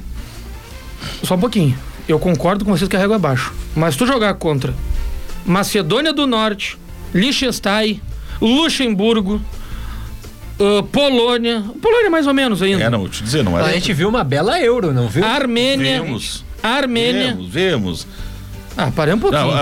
[1.22, 1.76] Só um pouquinho.
[2.08, 3.52] Eu concordo com vocês que a régua é baixo.
[3.76, 4.74] Mas tu jogar contra
[5.44, 6.78] Macedônia do Norte,
[7.14, 8.00] Liechtenstein,
[8.40, 9.40] Luxemburgo,
[10.58, 11.62] ah, Polônia.
[11.80, 12.82] Polônia mais ou menos ainda.
[12.82, 13.74] É, não, vou te dizer, não A é.
[13.74, 15.24] gente viu uma bela euro, não viu?
[15.24, 16.02] Armênia.
[16.02, 16.44] Vemos.
[16.62, 17.28] Armênia.
[17.34, 18.06] Vemos, vemos.
[18.80, 19.42] Ah, parei um pouquinho.
[19.42, 19.56] Não, Não,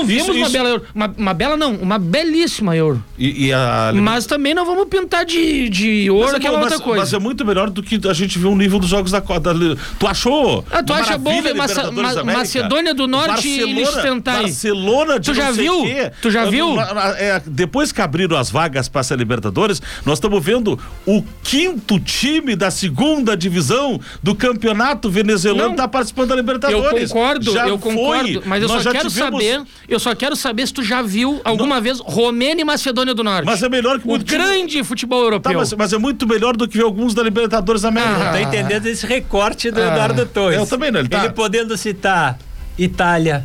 [0.00, 0.82] ah, ah, vimos isso- uma isso- bela euro.
[0.94, 3.04] Uma, uma bela não, uma belíssima euro.
[3.18, 3.92] E, e a.
[3.94, 7.00] Mas também não vamos pintar de, de ouro Mas é aquela bom, outra coisa.
[7.00, 9.54] Mas é muito melhor do que a gente viu o nível dos jogos da Copa.
[9.98, 10.64] Tu achou?
[10.70, 12.24] Ah, tu acha bom ver Maça- Ma-?
[12.24, 14.20] Macedônia do Norte e Liechtenstein.
[14.22, 15.82] Barcelona de Tu já não viu?
[15.82, 16.10] quê.
[16.22, 16.74] Tu já Eu viu?
[16.74, 22.00] não- é, depois que abriram as vagas para ser Libertadores, nós estamos vendo o quinto
[22.00, 25.76] time da segunda divisão do campeonato venezuelano Não.
[25.76, 27.10] tá participando da Eu Libertadores.
[27.12, 27.92] concordo, Já eu foi.
[27.92, 31.02] concordo, mas eu Nós só quero tivemos- saber, eu só quero saber se tu já
[31.02, 33.44] viu alguma vez Romênia e Macedônia do Norte.
[33.46, 35.52] Mas é melhor que o muito time- grande futebol europeu.
[35.52, 38.28] Tá, mas, mas é muito melhor do que ver alguns da Libertadores da América.
[38.28, 38.32] Ah.
[38.32, 40.58] Tá entendendo esse recorte do Eduardo Torres.
[40.58, 42.38] eu também não, ele tá- podendo citar
[42.78, 43.44] Itália,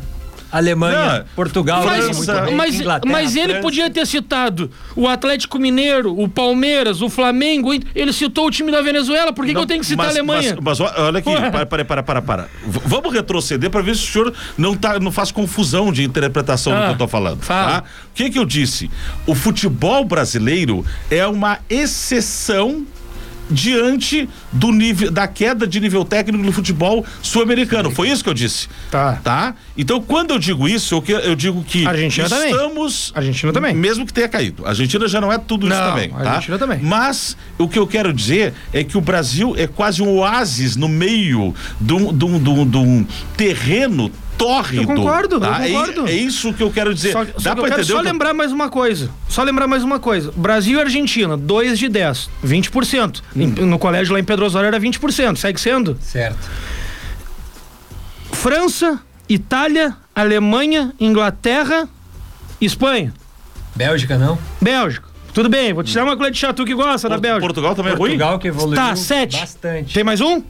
[0.52, 3.60] Alemanha, Não, Portugal, Mas, muito bem, mas, mas ele França.
[3.62, 7.72] podia ter citado o Atlético Mineiro, o Palmeiras, o Flamengo.
[7.94, 9.32] Ele citou o time da Venezuela.
[9.32, 10.56] Por que, que eu tenho que citar mas, a Alemanha?
[10.60, 12.48] Mas, mas olha aqui, para, para, para, para, para.
[12.66, 16.78] Vamos retroceder para ver se o senhor não, tá, não faz confusão de interpretação do
[16.78, 17.42] Ah, que eu tô falando.
[17.42, 17.80] fala.
[17.80, 17.84] Tá?
[18.10, 18.90] O que que eu disse?
[19.26, 22.84] O futebol brasileiro é uma exceção
[23.52, 27.90] diante do nível da queda de nível técnico do futebol sul-americano.
[27.90, 28.68] Foi isso que eu disse.
[28.90, 29.20] Tá.
[29.22, 29.54] Tá?
[29.76, 32.50] Então, quando eu digo isso, eu, que- eu digo que Argentina também.
[32.50, 33.74] estamos Argentina também.
[33.74, 34.64] mesmo que tenha caído.
[34.66, 36.30] A Argentina já não é tudo isso Não, também, a tá?
[36.30, 36.78] Argentina também.
[36.82, 40.88] Mas o que eu quero dizer é que o Brasil é quase um oásis no
[40.88, 44.10] meio de um, de um- de um- de um terreno
[44.44, 44.82] tórrido.
[44.82, 45.64] Eu concordo, eu tá?
[45.66, 46.06] É- concordo.
[46.08, 47.12] É, isso que eu quero dizer.
[47.12, 47.84] Só, só Dá eu pra quero entender?
[47.84, 49.10] só que eu- lembrar mais uma coisa.
[49.28, 50.32] Só lembrar mais uma coisa.
[50.36, 53.22] Brasil e Argentina, 2 de 10, 20%.
[53.36, 53.66] Em- Hum.
[53.66, 55.38] No colégio lá em Pedro Osório era 20%.
[55.38, 55.96] Segue sendo.
[56.00, 56.38] Certo.
[58.32, 61.88] França, Itália, Alemanha, Inglaterra,
[62.60, 63.12] Espanha,
[63.74, 64.38] Bélgica não?
[64.60, 65.06] Bélgica.
[65.32, 67.40] Tudo bem, vou te dar uma colher de chá, tu que gosta da Bélgica.
[67.46, 68.10] Portugal também é ruim?
[68.10, 69.38] Portugal que evoluiu Tá, sete.
[69.40, 69.94] bastante.
[69.94, 70.42] Tem mais um?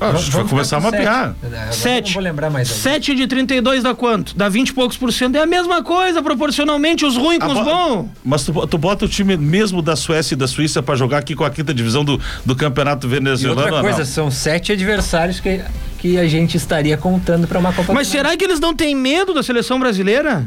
[0.00, 1.34] Ah, a gente vai Vamos começar a com mapear.
[1.40, 1.46] sete.
[1.54, 2.06] Agora Sete.
[2.06, 2.68] Não vou lembrar mais.
[2.68, 4.36] 7 de 32 dá quanto?
[4.36, 5.36] Dá 20 e poucos por cento.
[5.36, 8.08] É a mesma coisa, proporcionalmente, os ruins com Ah, os bo- bons.
[8.24, 11.34] Mas tu, tu bota o time mesmo da Suécia e da Suíça pra jogar aqui
[11.34, 13.60] com a quinta divisão do, do campeonato E venezuelano.
[13.60, 14.04] outra ou coisa, não?
[14.06, 15.60] são sete adversários que,
[15.98, 19.32] que a gente estaria contando pra uma Copa Mas será que eles não têm medo
[19.32, 20.44] da seleção brasileira?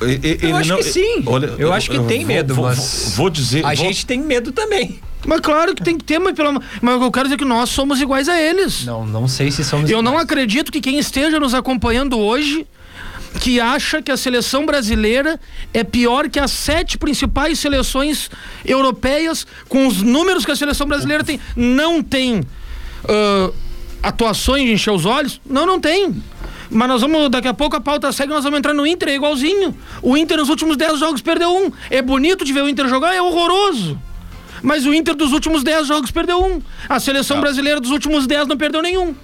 [0.00, 1.24] E- e- ele acho que sim.
[1.58, 3.64] Eu acho que tem vou- medo, vou, mas Vou dizer.
[3.64, 5.00] A vou- gente tem medo também.
[5.26, 6.62] Mas claro que tem que ter, mas, pelo...
[6.80, 8.84] mas eu quero dizer que nós somos iguais a eles.
[8.84, 9.90] Não, não sei se somos.
[9.90, 10.24] Eu não iguais.
[10.24, 12.66] acredito que quem esteja nos acompanhando hoje
[13.40, 15.38] que acha que a seleção brasileira
[15.74, 18.30] é pior que as sete principais seleções
[18.64, 21.38] europeias com os números que a seleção brasileira tem.
[21.54, 22.42] Não tem
[23.06, 23.50] ah,
[24.02, 25.40] atuações de encher os olhos?
[25.44, 26.14] Não, não tem.
[26.70, 29.14] Mas nós vamos, daqui a pouco a pauta segue, nós vamos entrar no Inter, é
[29.14, 29.76] igualzinho.
[30.02, 31.70] O Inter nos últimos 10 jogos perdeu um.
[31.90, 33.98] É bonito de ver o Inter jogar, é horroroso.
[34.62, 36.60] Mas o Inter dos últimos 10 jogos perdeu um.
[36.88, 39.14] A seleção brasileira dos últimos 10 não perdeu nenhum.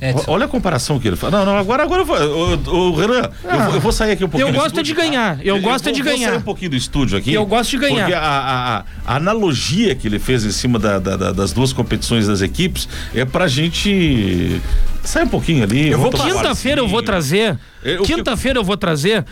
[0.00, 1.32] Edson, Olha a comparação que ele faz.
[1.32, 2.16] Não, não, agora, agora eu vou.
[2.16, 4.48] O, Renan, eu, vou, eu vou sair aqui um pouquinho.
[4.48, 6.28] Eu gosto é estúdio, de ganhar, eu gosto é vou- de Vou ganhar.
[6.30, 7.32] sair um pouquinho do estúdio aqui.
[7.32, 8.00] Eu gosto de ganhar.
[8.00, 11.72] Porque a, a- a- analogia que ele fez em cima da- da- da- das duas
[11.72, 14.60] competições das equipes é pra gente
[15.04, 15.90] sair um pouquinho ali.
[15.90, 17.58] Eu vou Quinta-feira eu vou trazer.
[17.82, 19.24] É, Quinta-feira eu vou trazer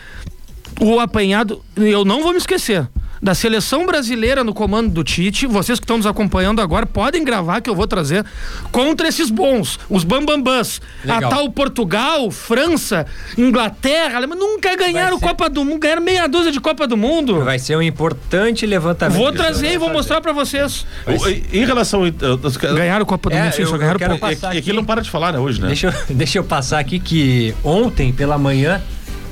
[0.80, 1.62] o apanhado.
[1.76, 2.88] Eu não vou me esquecer.
[3.22, 7.60] Da seleção brasileira no comando do Tite, vocês que estão nos acompanhando agora podem gravar
[7.60, 8.26] que eu vou trazer
[8.72, 10.80] contra esses bons, os bambambãs.
[11.08, 13.06] A tal Portugal, França,
[13.38, 17.44] Inglaterra, Alemanha, nunca ganharam ser- Copa do Mundo, ganharam meia dúzia de Copa do Mundo.
[17.44, 19.16] vai ser um importante levantamento.
[19.16, 20.84] Vou trazer e vou mostrar pra vocês.
[21.06, 22.02] O- em- relação.
[22.04, 24.26] a- Ganharam Copa do É, Mundo, sim, eu- só eu ganharam quero pouco.
[24.26, 24.70] É, passar é que aqui.
[24.70, 25.68] ele não para de falar, né, hoje, né?
[25.68, 28.82] Deixa eu, deixa eu passar aqui que ontem pela manhã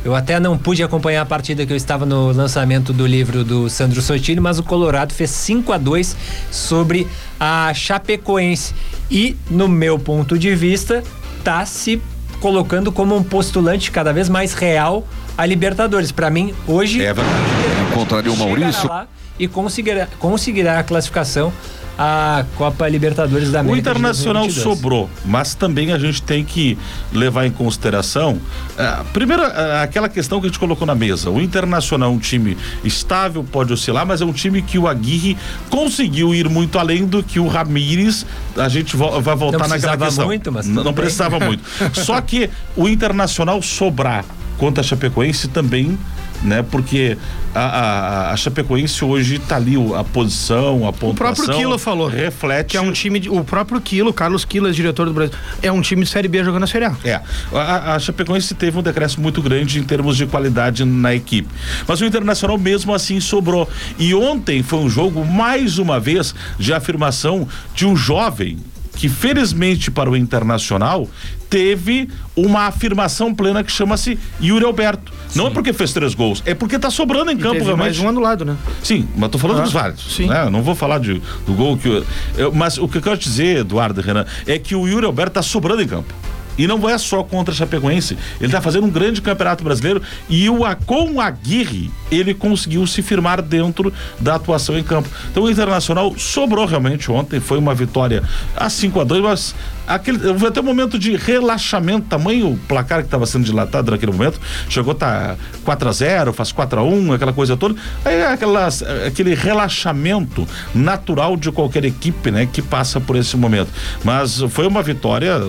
[0.03, 3.69] Eu até não pude acompanhar a partida que eu estava no lançamento do livro do
[3.69, 6.17] Sandro Sotile, mas o Colorado fez 5 a 2
[6.51, 7.07] sobre
[7.39, 8.75] a Chapecoense.
[9.11, 11.05] E, no meu ponto de vista,
[11.45, 12.01] tá se
[12.41, 16.11] colocando como um postulante cada vez mais real a Libertadores.
[16.11, 17.03] Para mim, hoje.
[17.05, 18.29] É verdade.
[18.31, 18.91] O Maurício.
[19.39, 21.53] E conseguirá, conseguirá a classificação
[21.99, 23.77] a Copa Libertadores da América.
[23.77, 26.79] O Internacional sobrou, mas também a gente tem que
[27.13, 31.31] levar em consideração, uh, primeiro, uh, aquela questão que a gente colocou na mesa.
[31.31, 35.37] O Internacional é um time estável, pode oscilar, mas é um time que o Aguirre
[35.69, 38.27] conseguiu ir muito além do que o Ramires.
[38.57, 40.27] A gente vo vai voltar naquela questão.
[40.27, 41.63] Muito, mas não, não precisava muito.
[41.93, 44.25] Só que o Internacional sobrar
[44.57, 45.99] contra a Chapecoense também
[46.43, 46.63] né?
[46.63, 47.17] Porque
[47.55, 51.11] a, a, a Chapecoense hoje está ali a posição, a pontuação.
[51.11, 52.09] O próprio Quilo falou.
[52.09, 52.71] Reflete.
[52.71, 55.81] Que é um time, de, o próprio Quilo, Carlos Quilo, diretor do Brasil, é um
[55.81, 56.97] time de Série B jogando a Série A.
[57.05, 57.21] É.
[57.53, 61.49] A, a Chapecoense teve um decréscimo muito grande em termos de qualidade na equipe.
[61.87, 63.69] Mas o Internacional mesmo assim sobrou.
[63.99, 68.59] E ontem foi um jogo, mais uma vez, de afirmação de um jovem
[69.01, 71.09] que felizmente para o Internacional
[71.49, 75.11] teve uma afirmação plena que chama-se Yuri Alberto.
[75.27, 75.39] Sim.
[75.39, 77.79] Não é porque fez três gols, é porque tá sobrando em campo realmente.
[77.79, 78.59] mais um anulado, né?
[78.83, 80.15] Sim, mas tô falando ah, dos vários.
[80.15, 80.27] Sim.
[80.27, 80.51] Né?
[80.51, 81.15] Não vou falar de,
[81.47, 81.89] do gol que.
[81.89, 85.07] Eu, eu, mas o que eu quero te dizer, Eduardo Renan, é que o Yuri
[85.07, 86.13] Alberto tá sobrando em campo.
[86.61, 88.19] E não é só contra a Chapecoense.
[88.39, 93.41] Ele está fazendo um grande campeonato brasileiro e o, com Aguirre ele conseguiu se firmar
[93.41, 95.09] dentro da atuação em campo.
[95.31, 98.23] Então o Internacional sobrou realmente ontem, foi uma vitória
[98.55, 99.55] a 5 a 2 mas
[99.91, 104.13] aquele, houve até um momento de relaxamento, tamanho o placar que estava sendo dilatado naquele
[104.13, 107.75] momento, chegou tá 4 a 0 faz 4 a 1 aquela coisa toda,
[108.05, 113.71] aí aquelas, aquele relaxamento natural de qualquer equipe, né, que passa por esse momento.
[114.05, 115.41] Mas foi uma vitória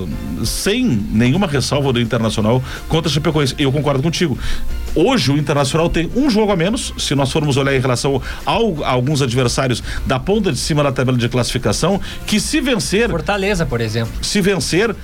[0.44, 3.56] sem nenhuma ressalva do Internacional contra a Chapecoense.
[3.58, 4.38] Eu concordo contigo.
[4.96, 8.84] Hoje o Internacional tem um jogo a menos, se nós formos olhar em relação ao,
[8.84, 13.10] a alguns adversários da ponta de cima da tabela de classificação, que se vencer.
[13.10, 14.14] Fortaleza, por exemplo.
[14.22, 14.96] Se vencer,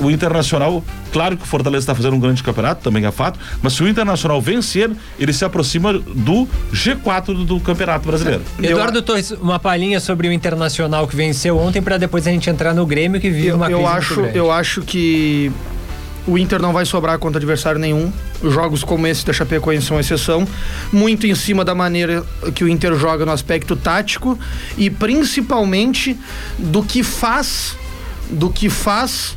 [0.00, 3.74] o Internacional, claro que o Fortaleza está fazendo um grande campeonato, também é fato, mas
[3.74, 8.42] se o Internacional vencer, ele se aproxima do G4 do, do Campeonato Brasileiro.
[8.62, 12.74] Eduardo Torres, uma palhinha sobre o Internacional que venceu ontem para depois a gente entrar
[12.74, 15.52] no Grêmio que vive eu, uma eu acho, eu acho que
[16.26, 18.12] o Inter não vai sobrar contra adversário nenhum.
[18.42, 20.46] Jogos como esse da Chapecoense são exceção.
[20.92, 24.38] Muito em cima da maneira que o Inter joga no aspecto tático
[24.78, 26.16] e principalmente
[26.58, 27.76] do que faz
[28.30, 29.36] do que faz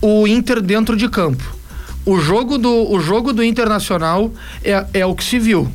[0.00, 1.56] o Inter dentro de campo.
[2.04, 4.30] O jogo do, o jogo do Internacional
[4.62, 5.70] é, é o que se viu.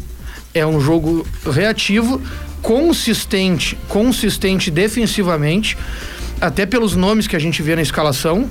[0.53, 2.21] É um jogo reativo,
[2.61, 5.77] consistente, consistente defensivamente,
[6.39, 8.49] até pelos nomes que a gente vê na escalação.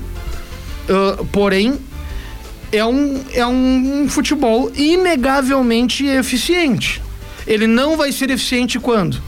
[0.89, 1.79] Uh, porém,
[2.73, 7.03] é um, é um futebol inegavelmente eficiente.
[7.47, 9.21] Ele não vai ser eficiente quando?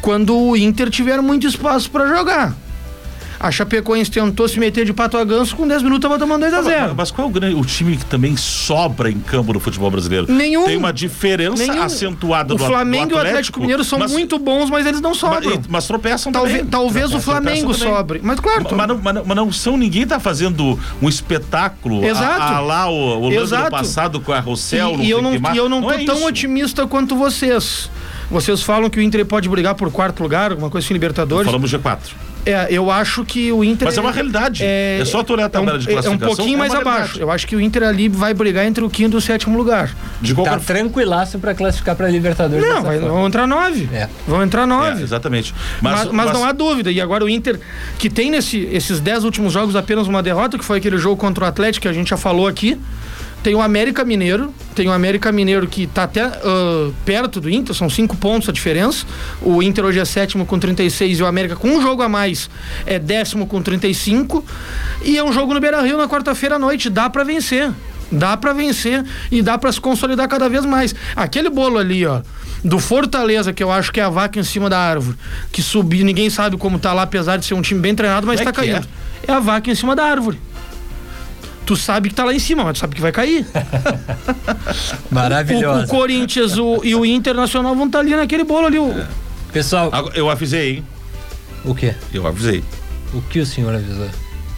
[0.00, 2.56] Quando o Inter tiver muito espaço para jogar.
[3.40, 6.54] A Chapecoense tentou se meter de pato a ganso, com 10 minutos tava tomando 2
[6.54, 9.52] a 0 mas, mas, qual é o, grande, o time que também sobra em campo
[9.52, 10.32] no futebol brasileiro?
[10.32, 10.64] Nenhum.
[10.66, 11.82] Tem uma diferença nenhum.
[11.82, 15.00] acentuada o do O Flamengo e o Atlético Mineiro são mas, muito bons, mas eles
[15.00, 15.50] não sobram.
[15.56, 16.70] Mas, mas tropeçam talvez, também.
[16.70, 18.20] Talvez o Flamengo sobre.
[18.22, 18.64] Mas claro.
[18.64, 18.72] Mas,
[19.02, 22.42] mas, não, mas, não são, ninguém tá fazendo um espetáculo Exato.
[22.42, 23.70] A, a lá o, o Exato.
[23.70, 24.96] passado com a Rossel.
[24.98, 26.26] E, e eu não, e eu não, não tô é tão isso.
[26.26, 27.88] otimista quanto vocês.
[28.30, 31.46] Vocês falam que o Inter pode brigar por quarto lugar, alguma coisa assim, Libertadores.
[31.46, 32.27] Falamos G4.
[32.46, 33.86] É, eu acho que o Inter.
[33.86, 34.62] Mas é uma realidade.
[34.64, 36.12] É, é só tu olhar a tabela é um, de classificação.
[36.12, 36.96] É um pouquinho é mais realidade.
[36.96, 37.20] abaixo.
[37.20, 39.94] Eu acho que o Inter ali vai brigar entre o quinto e o sétimo lugar.
[40.20, 40.50] De qualquer...
[40.50, 42.66] Tá tranquilaço para classificar para Libertadores.
[42.66, 43.88] Não, vai, vão entrar nove.
[43.92, 44.08] É.
[44.26, 45.00] Vão entrar nove.
[45.00, 45.54] É, exatamente.
[45.80, 46.90] Mas, mas, mas, mas, não há dúvida.
[46.90, 47.60] E agora o Inter,
[47.98, 51.44] que tem nesse, esses dez últimos jogos apenas uma derrota, que foi aquele jogo contra
[51.44, 52.78] o Atlético que a gente já falou aqui.
[53.42, 57.74] Tem o América Mineiro, tem o América Mineiro que está até uh, perto do Inter,
[57.74, 59.06] são cinco pontos a diferença.
[59.40, 62.50] O Inter hoje é sétimo com 36 e o América com um jogo a mais
[62.84, 64.44] é décimo com 35.
[65.04, 67.72] E é um jogo no Beira Rio na quarta-feira à noite, dá para vencer.
[68.10, 70.94] Dá para vencer e dá para se consolidar cada vez mais.
[71.14, 72.22] Aquele bolo ali, ó,
[72.64, 75.16] do Fortaleza, que eu acho que é a vaca em cima da árvore,
[75.52, 78.40] que subiu, ninguém sabe como tá lá, apesar de ser um time bem treinado, mas
[78.40, 78.88] é tá caindo.
[79.26, 79.30] É?
[79.30, 80.38] é a vaca em cima da árvore
[81.68, 83.46] tu sabe que tá lá em cima, mas tu sabe que vai cair.
[85.12, 85.80] Maravilhoso.
[85.80, 88.78] O, o, Corinthians o, e o Internacional vão estar tá ali naquele bolo ali.
[88.78, 89.04] O...
[89.52, 89.90] Pessoal.
[90.14, 90.84] Eu avisei, hein?
[91.66, 91.94] O quê?
[92.10, 92.64] Eu avisei.
[93.12, 94.08] O que o senhor avisou?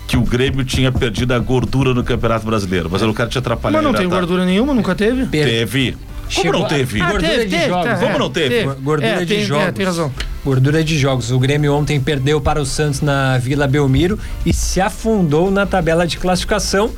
[0.07, 2.89] Que o Grêmio tinha perdido a gordura no Campeonato Brasileiro.
[2.89, 3.79] Mas eu não quero te atrapalhar.
[3.79, 5.27] Mas não tem gordura nenhuma, nunca teve?
[5.27, 5.97] Teve.
[6.35, 7.01] Como não teve?
[7.01, 7.85] Ah, gordura teve, de teve, jogos.
[7.85, 8.49] Tá, Como não teve?
[8.49, 8.75] teve.
[8.81, 9.69] Gordura é, de tem, jogos.
[9.69, 10.13] É, tem razão.
[10.45, 11.31] Gordura de jogos.
[11.31, 16.07] O Grêmio ontem perdeu para o Santos na Vila Belmiro e se afundou na tabela
[16.07, 16.91] de classificação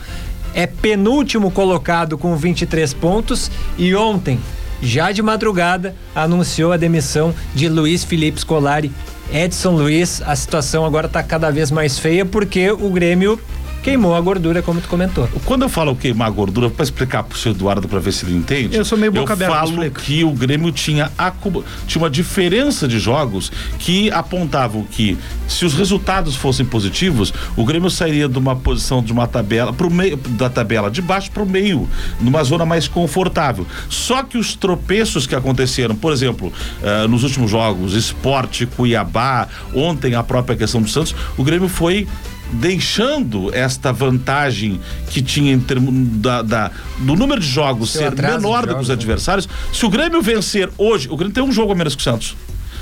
[0.55, 4.39] é penúltimo colocado com 23 pontos e ontem,
[4.83, 8.93] já de madrugada, anunciou a demissão de Luiz Felipe Scolari.
[9.33, 13.41] Edson Luiz, a situação agora está cada vez mais feia porque o Grêmio
[13.83, 15.29] queimou a gordura, como tu comentou.
[15.45, 18.37] Quando eu falo queimar a gordura, para explicar pro seu Eduardo para ver se ele
[18.37, 18.77] entende.
[18.77, 20.01] Eu sou meio boca Eu aberta, falo explica.
[20.01, 21.11] que o Grêmio tinha,
[21.87, 25.19] tinha uma diferença de jogos que apontavam que
[25.49, 29.91] se os resultados fossem positivos, o Grêmio sairia de uma posição de uma tabela pro
[29.91, 31.89] meio da tabela de baixo para o meio,
[32.21, 33.67] numa zona mais confortável.
[33.89, 36.53] Só que os tropeços que aconteceram, por exemplo,
[36.83, 42.07] eh, nos últimos jogos, Esporte, Cuiabá, ontem a própria questão do Santos, o Grêmio foi
[42.53, 44.81] deixando esta vantagem
[45.11, 48.89] que tinha em termos da, da- do número de jogos ser menor do que os
[48.89, 48.95] né?
[48.95, 49.49] adversários.
[49.73, 52.37] Se o Grêmio vencer hoje, o Grêmio tem um jogo a menos que o Santos.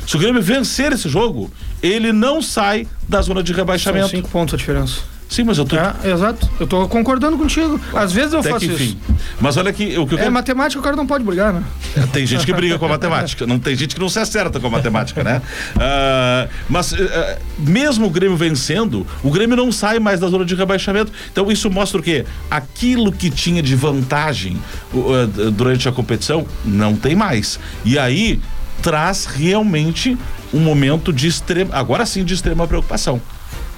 [0.06, 1.50] Se o Grêmio vencer esse jogo,
[1.82, 4.08] ele não sai da zona de São rebaixamento.
[4.08, 5.00] cinco pontos a diferença.
[5.30, 5.76] Sim, mas eu tô.
[5.76, 6.50] É, exato.
[6.58, 7.80] Eu tô concordando contigo.
[7.94, 8.82] Às vezes eu Até faço que isso.
[8.82, 8.98] enfim.
[9.40, 11.62] Mas olha aqui, o que eu É quero- matemática, o cara não pode brigar, né?
[12.12, 14.66] Tem gente que briga com a matemática, não tem gente que não se acerta com
[14.66, 15.40] a matemática, né?
[15.78, 20.54] Ah, mas eh, mesmo o Grêmio vencendo, o Grêmio não sai mais da zona de
[20.56, 21.12] rebaixamento.
[21.30, 22.24] Então isso mostra o quê?
[22.50, 24.60] Aquilo que tinha de vantagem
[24.92, 27.60] d- durante a competição não tem mais.
[27.84, 28.40] E aí
[28.82, 30.18] traz realmente
[30.52, 33.20] um momento de extrema, agora sim de extrema preocupação.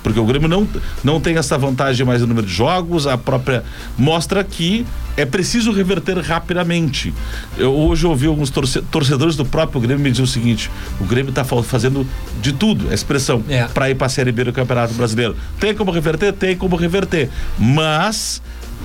[0.02, 0.66] Porque o Grêmio não,
[1.04, 3.62] não tem essa vantagem mais no número de jogos, a própria.
[3.96, 4.84] Mostra que
[5.16, 7.12] é preciso reverter rapidamente.
[7.56, 11.30] Eu hoje ouvi alguns torce- torcedores do próprio Grêmio me dizer o seguinte: o Grêmio
[11.30, 12.06] está fazendo
[12.40, 13.64] de tudo, a expressão, É.
[13.66, 15.36] para ir para a Série B do Campeonato Brasileiro.
[15.60, 16.32] Tem como reverter?
[16.32, 17.28] Tem como reverter.
[17.58, 18.42] Mas.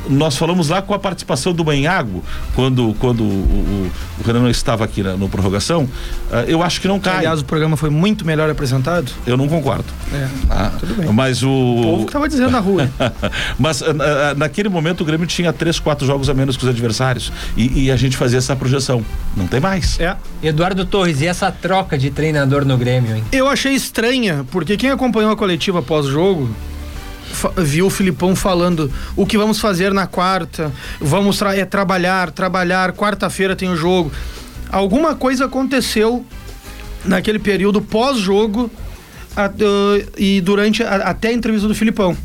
[0.09, 2.23] Nós falamos lá com a participação do Manhago,
[2.55, 5.87] quando, quando o, o, o Renan não estava aqui na, no prorrogação.
[6.31, 7.17] ah, eu acho que não cai.
[7.17, 9.11] Aliás, o programa foi muito melhor apresentado.
[9.25, 9.85] eu não concordo.
[10.13, 10.27] É.
[10.49, 11.11] Ah, tudo bem.
[11.11, 11.49] Mas o.
[11.49, 12.89] O povo que tava dizendo na rua.
[13.59, 17.31] Mas ah, naquele momento o Grêmio tinha três, quatro jogos a menos que os adversários.
[17.55, 19.03] E, e a gente fazia essa projeção.
[19.35, 19.99] Não tem mais.
[19.99, 20.15] É.
[20.41, 23.23] Eduardo Torres, e essa troca de treinador no Grêmio, hein?
[23.31, 26.49] Eu achei estranha, porque quem acompanhou a coletiva pós-jogo
[27.57, 32.91] viu o Filipão falando o que vamos fazer na quarta, vamos tra é trabalhar, trabalhar,
[32.93, 34.11] quarta-feira tem o jogo.
[34.71, 36.25] Alguma coisa aconteceu
[37.05, 38.69] naquele período pós-jogo
[39.35, 39.49] ah,
[40.17, 42.17] e durante a- até a entrevista do Filipão.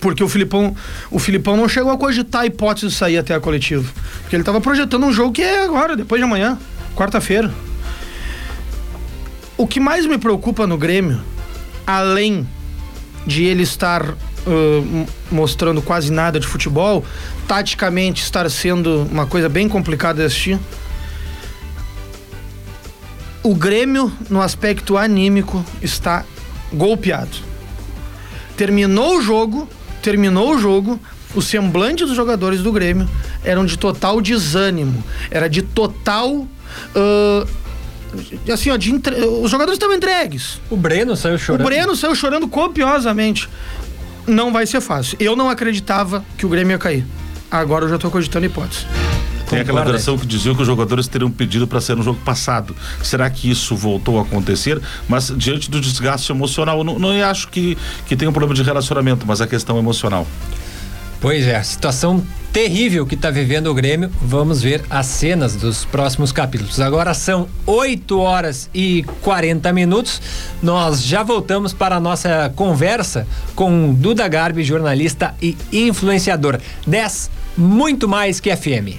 [0.00, 0.76] Porque o Filipão,
[1.10, 3.84] o Filipão não chegou a cogitar a hipótese de sair até a coletiva.
[4.22, 6.56] Porque ele estava projetando um jogo que é agora, depois de amanhã,
[6.94, 7.52] quarta-feira.
[9.56, 11.20] O que mais me preocupa no Grêmio,
[11.86, 12.46] além
[13.28, 14.02] de ele estar
[14.46, 17.04] m- mostrando quase nada de futebol,
[17.46, 20.58] taticamente estar sendo uma coisa bem complicada de assistir.
[23.42, 26.24] O Grêmio, no aspecto anímico, está
[26.72, 27.36] golpeado.
[28.56, 29.68] Terminou o jogo,
[30.02, 30.98] terminou o jogo,
[31.34, 33.08] o semblante dos jogadores do Grêmio
[33.44, 36.46] eram de total desânimo, era de total.
[36.96, 37.46] ah,
[38.52, 40.60] assim, ó, de entre- os jogadores estavam entregues.
[40.70, 41.60] O Breno saiu chorando.
[41.66, 43.48] O Breno saiu chorando copiosamente.
[44.26, 45.16] Não vai ser fácil.
[45.20, 47.04] Eu não acreditava que o Grêmio ia cair.
[47.50, 48.84] Agora eu já tô cogitando hipótese.
[49.48, 52.76] Tem aquela versão que dizia que os jogadores teriam pedido para ser no jogo passado.
[53.02, 54.78] Será que isso voltou a acontecer?
[55.08, 58.62] Mas diante do desgaste emocional, eu não, não acho que, que tem um problema de
[58.62, 60.26] relacionamento, mas a questão emocional.
[61.18, 64.10] Pois é, a situação terrível que está vivendo o Grêmio.
[64.20, 66.80] Vamos ver as cenas dos próximos capítulos.
[66.80, 70.20] Agora são 8 horas e 40 minutos.
[70.62, 76.58] Nós já voltamos para a nossa conversa com Duda Garbi, jornalista e influenciador.
[76.86, 78.98] 10, muito mais que FM.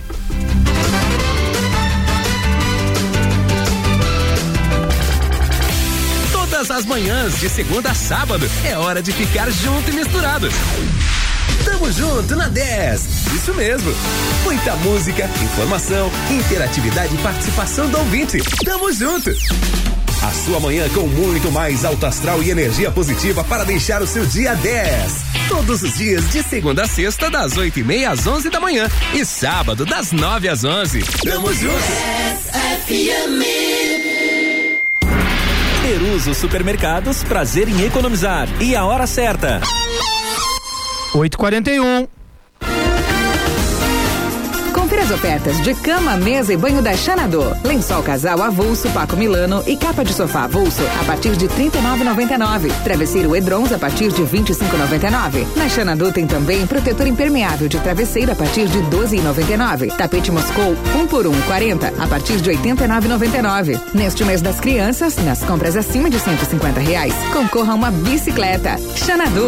[6.31, 10.49] Todas as manhãs, de segunda a sábado, é hora de ficar junto e misturado.
[11.66, 13.01] Tamo junto na 10.
[13.34, 13.93] Isso mesmo.
[14.43, 18.38] Muita música, informação, interatividade e participação do ouvinte.
[18.64, 19.30] Tamo junto.
[20.22, 24.26] A sua manhã com muito mais alto astral e energia positiva para deixar o seu
[24.26, 25.14] dia 10.
[25.47, 28.88] Todos os dias, de segunda a sexta, das 8 e meia às 11 da manhã.
[29.14, 31.03] E sábado, das 9 às 11.
[31.24, 31.74] Tamo junto.
[35.82, 38.47] Peruso Supermercados, prazer em economizar.
[38.62, 39.62] E a hora certa.
[41.14, 42.07] 8h41.
[44.74, 47.43] Confira as ofertas de cama, mesa e banho da Xanadu.
[47.64, 52.72] Lençol casal avulso, Paco Milano e capa de sofá avulso a partir de R$ 39,99.
[52.84, 55.45] Travesseiro Edrons a partir de R$ 25,99.
[55.55, 59.95] Na Xanadu tem também protetor impermeável de travesseiro a partir de R$ 12,99.
[59.95, 63.80] Tapete Moscou 1 por 1,40 a partir de R$ 89,99.
[63.93, 68.76] Neste mês das crianças, nas compras acima de 150 reais, concorra a uma bicicleta.
[68.95, 69.47] Xanadu.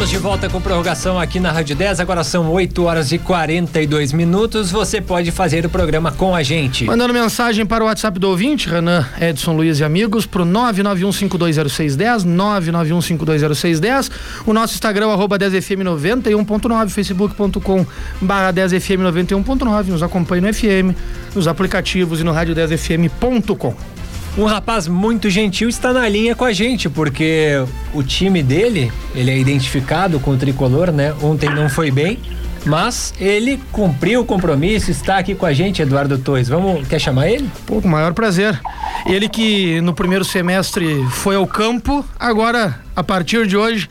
[0.00, 2.00] Estamos de volta com prorrogação aqui na Rádio 10.
[2.00, 4.70] Agora são 8 horas e 42 minutos.
[4.70, 6.86] Você pode fazer o programa com a gente.
[6.86, 14.10] Mandando mensagem para o WhatsApp do ouvinte, Renan Edson Luiz e amigos, pro 991520610, 991520610.
[14.46, 17.84] O nosso Instagram, arroba 10fm91.9, facebook.com
[18.22, 19.88] barra 10fm91.9.
[19.88, 20.96] Nos acompanhe no FM,
[21.34, 23.99] nos aplicativos e no rádio 10fm.com.
[24.38, 27.52] Um rapaz muito gentil está na linha com a gente, porque
[27.92, 31.14] o time dele, ele é identificado com o tricolor, né?
[31.20, 32.18] Ontem não foi bem,
[32.64, 36.48] mas ele cumpriu o compromisso, está aqui com a gente, Eduardo Torres.
[36.48, 37.50] Vamos, quer chamar ele?
[37.66, 38.58] Pô, com o maior prazer.
[39.04, 43.88] Ele que no primeiro semestre foi ao campo, agora, a partir de hoje,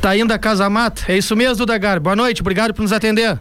[0.00, 1.02] tá indo a casa mata.
[1.08, 1.98] É isso mesmo, Dagar.
[1.98, 3.38] Boa noite, obrigado por nos atender.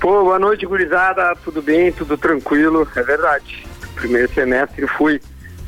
[0.00, 1.34] Pô, boa noite, gurizada.
[1.42, 2.86] Tudo bem, tudo tranquilo.
[2.94, 3.66] É verdade.
[3.94, 5.20] Primeiro semestre fui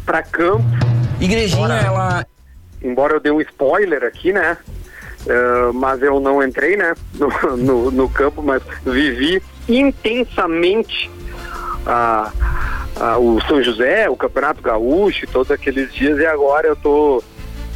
[0.07, 0.64] para campo.
[1.20, 2.26] Igrejinha, embora, ela.
[2.82, 4.57] Embora eu dê um spoiler aqui, né?
[5.26, 6.94] Uh, mas eu não entrei, né?
[7.12, 11.11] No, no, no campo, mas vivi intensamente
[11.84, 12.30] uh,
[13.00, 17.22] uh, o São José, o Campeonato Gaúcho, todos aqueles dias, e agora eu tô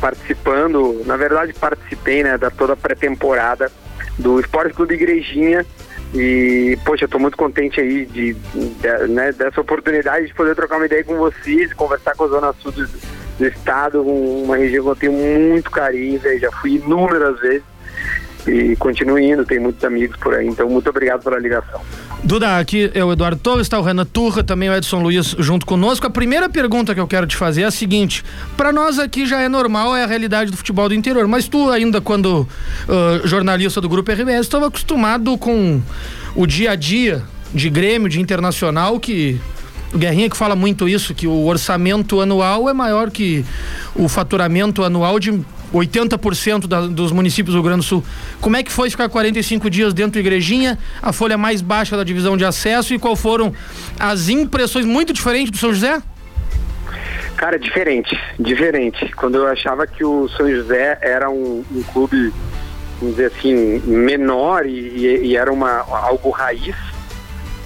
[0.01, 3.71] participando, na verdade participei, né, da toda a pré-temporada
[4.19, 5.67] do Esporte Clube Igrejinha,
[6.15, 10.87] e, poxa, tô muito contente aí de, de né, dessa oportunidade de poder trocar uma
[10.87, 12.87] ideia com vocês, conversar com a Zona Sul do,
[13.39, 17.63] do estado, uma região que eu tenho muito carinho, véio, já fui inúmeras vezes
[18.47, 21.81] e continuo indo, tenho muitos amigos por aí, então muito obrigado pela ligação.
[22.23, 25.65] Duda, aqui é o Eduardo Torres, está o Renan Turra, também o Edson Luiz junto
[25.65, 26.07] conosco.
[26.07, 28.23] A primeira pergunta que eu quero te fazer é a seguinte:
[28.57, 31.71] para nós aqui já é normal, é a realidade do futebol do interior, mas tu
[31.71, 32.47] ainda quando
[32.89, 35.81] uh, jornalista do Grupo RBS estava acostumado com
[36.37, 37.23] o dia a dia
[37.55, 39.41] de Grêmio, de Internacional, que
[39.93, 43.45] o Guerrinha que fala muito isso, que o orçamento anual é maior que
[43.95, 45.33] o faturamento anual de
[45.73, 48.05] 80% da, dos municípios do Rio Grande do Sul.
[48.41, 52.05] Como é que foi ficar 45 dias dentro da igrejinha, a folha mais baixa da
[52.05, 53.53] divisão de acesso e qual foram
[53.99, 56.01] as impressões muito diferentes do São José?
[57.37, 59.11] Cara, diferente, diferente.
[59.17, 62.33] Quando eu achava que o São José era um, um clube,
[63.01, 66.77] vamos dizer assim, menor e, e era uma, algo raiz,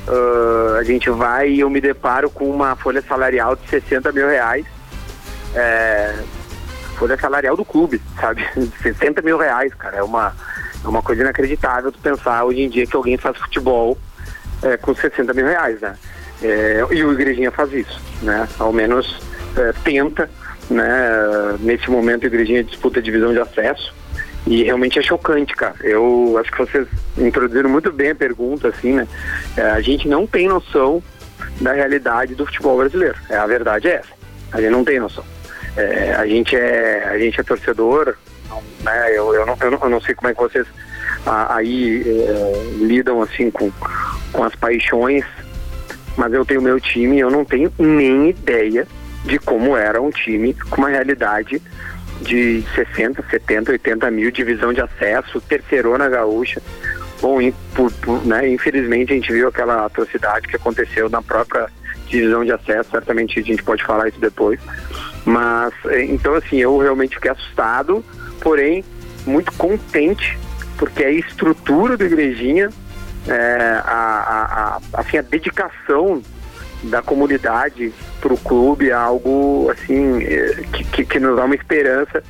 [0.07, 4.29] uh, a gente vai e eu me deparo com uma folha salarial de 60 mil
[4.29, 4.65] reais.
[5.57, 6.15] É,
[6.95, 8.47] folha salarial do clube, sabe?
[8.83, 9.97] 60 mil reais, cara.
[9.97, 10.35] É uma,
[10.85, 13.99] é uma coisa inacreditável tu pensar hoje em dia que alguém faz futebol
[14.63, 15.97] é, com 60 mil reais, né?
[16.43, 18.49] É, e o Igrejinha faz isso, né?
[18.59, 19.21] Ao menos
[19.57, 20.29] é, tenta,
[20.69, 21.57] né?
[21.61, 23.95] Nesse momento a Igrejinha disputa a divisão de acesso
[24.47, 25.75] e realmente é chocante, cara.
[25.81, 26.87] Eu acho que vocês
[27.17, 29.09] introduziram muito bem a pergunta, assim, né?
[29.57, 31.03] É, a gente não tem noção
[31.61, 33.17] da realidade do futebol brasileiro.
[33.29, 34.13] É, a verdade é essa.
[34.53, 35.25] A gente não tem noção.
[35.77, 38.17] É, a gente é a gente é torcedor,
[38.81, 39.11] né?
[39.11, 40.67] Eu, eu, não, eu, não, eu não sei como é que vocês
[41.27, 43.71] aí é, lidam assim com,
[44.33, 45.25] com as paixões,
[46.17, 48.87] mas eu tenho meu time e eu não tenho nem ideia
[49.25, 51.61] de como era um time com uma realidade
[52.21, 56.63] de 60, 70, 80 mil, divisão de acesso, terceirona gaúcha.
[57.21, 57.39] Bom,
[57.75, 61.69] por, por, né, infelizmente a gente viu aquela atrocidade que aconteceu na própria
[62.15, 64.61] divisão de acesso, certamente a gente pode falar isso depois.
[65.25, 68.05] Mas, é, então assim, eu realmente fiquei assustado,
[68.41, 68.85] porém
[69.27, 70.39] muito contente,
[70.79, 72.71] porque a estrutura do Igrejinha,
[73.27, 76.23] é, a, a, a, assim, a dedicação
[76.85, 82.23] da comunidade para o clube é algo assim é, que, que, nos dá uma esperança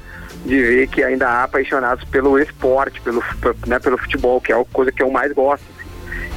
[0.44, 3.22] de ver que ainda há apaixonados pelo esporte, pelo,
[3.66, 5.64] né, pelo futebol, que é a coisa que eu mais gosto.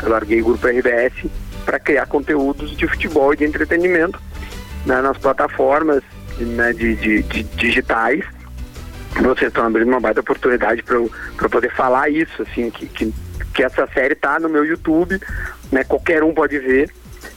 [0.02, 1.30] Eu larguei o grupo RBS
[1.68, 4.18] para criar conteúdos de futebol e de entretenimento
[4.86, 6.01] né, nas plataformas
[6.39, 8.24] né, de, de, de digitais,
[9.22, 11.11] vocês estão abrindo uma baita oportunidade para eu,
[11.41, 13.13] eu poder falar isso, assim, que, que,
[13.53, 15.20] que essa série tá no meu YouTube,
[15.70, 16.89] né, qualquer um pode ver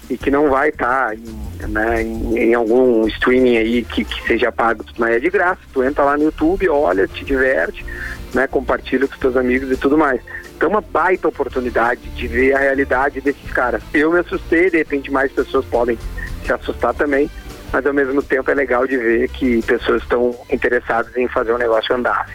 [0.08, 4.22] e que não vai estar tá em, né, em, em, algum streaming aí que, que
[4.28, 5.60] seja pago, mas é de graça.
[5.72, 7.84] Tu entra lá no YouTube, olha, te diverte,
[8.32, 10.20] né, compartilha com os teus amigos e tudo mais.
[10.60, 13.82] Então uma baita oportunidade de ver a realidade desses caras.
[13.94, 15.98] Eu me assustei, de repente mais pessoas podem
[16.44, 17.30] se assustar também,
[17.72, 21.56] mas ao mesmo tempo é legal de ver que pessoas estão interessadas em fazer o
[21.56, 22.28] negócio andar.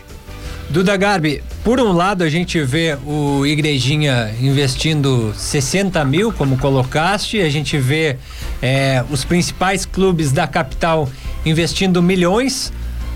[0.72, 7.40] Duda Garbi, por um lado, a gente vê o Igrejinha investindo 60 mil, como colocaste,
[7.42, 8.18] a gente vê
[8.60, 11.08] é, os principais clubes da capital
[11.46, 12.74] investindo milhões,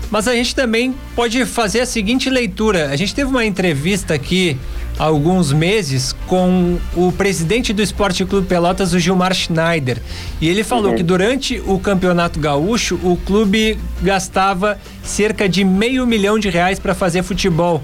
[0.08, 2.90] mas a gente também pode fazer a seguinte leitura.
[2.90, 4.56] A gente teve uma entrevista aqui
[5.00, 9.96] alguns meses com o presidente do Esporte Clube Pelotas, o Gilmar Schneider.
[10.42, 10.96] E ele falou Uhum.
[10.96, 16.94] que durante o Campeonato Gaúcho, o clube gastava cerca de meio milhão de reais para
[16.94, 17.82] fazer futebol.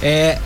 [0.00, 0.38] É,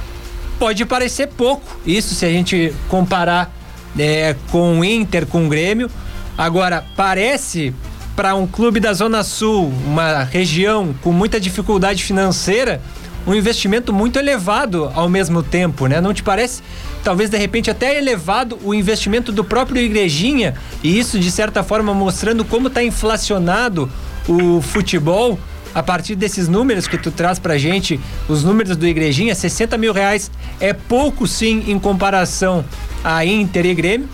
[0.58, 3.54] pode parecer pouco, isso se a gente comparar
[3.98, 5.90] é, com o Inter, com o Grêmio.
[6.38, 7.74] Agora, parece
[8.14, 12.80] para um clube da Zona Sul, uma região com muita dificuldade financeira,
[13.26, 16.00] um investimento muito elevado ao mesmo tempo, né?
[16.00, 16.62] Não te parece?
[17.02, 21.92] Talvez de repente até elevado o investimento do próprio Igrejinha e isso de certa forma
[21.92, 23.90] mostrando como está inflacionado
[24.28, 25.38] o futebol
[25.74, 29.92] a partir desses números que tu traz pra gente, os números do Igrejinha, 60 mil
[29.92, 32.64] reais é pouco sim em comparação
[33.04, 34.08] a Inter e Grêmio,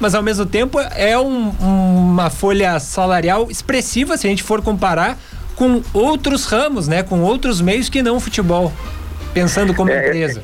[0.00, 5.18] mas ao mesmo tempo é um- uma folha salarial expressiva se a gente for comparar
[5.56, 7.02] com outros ramos, né?
[7.02, 8.72] Com outros meios que não o futebol.
[9.34, 10.42] Pensando como É, empresa.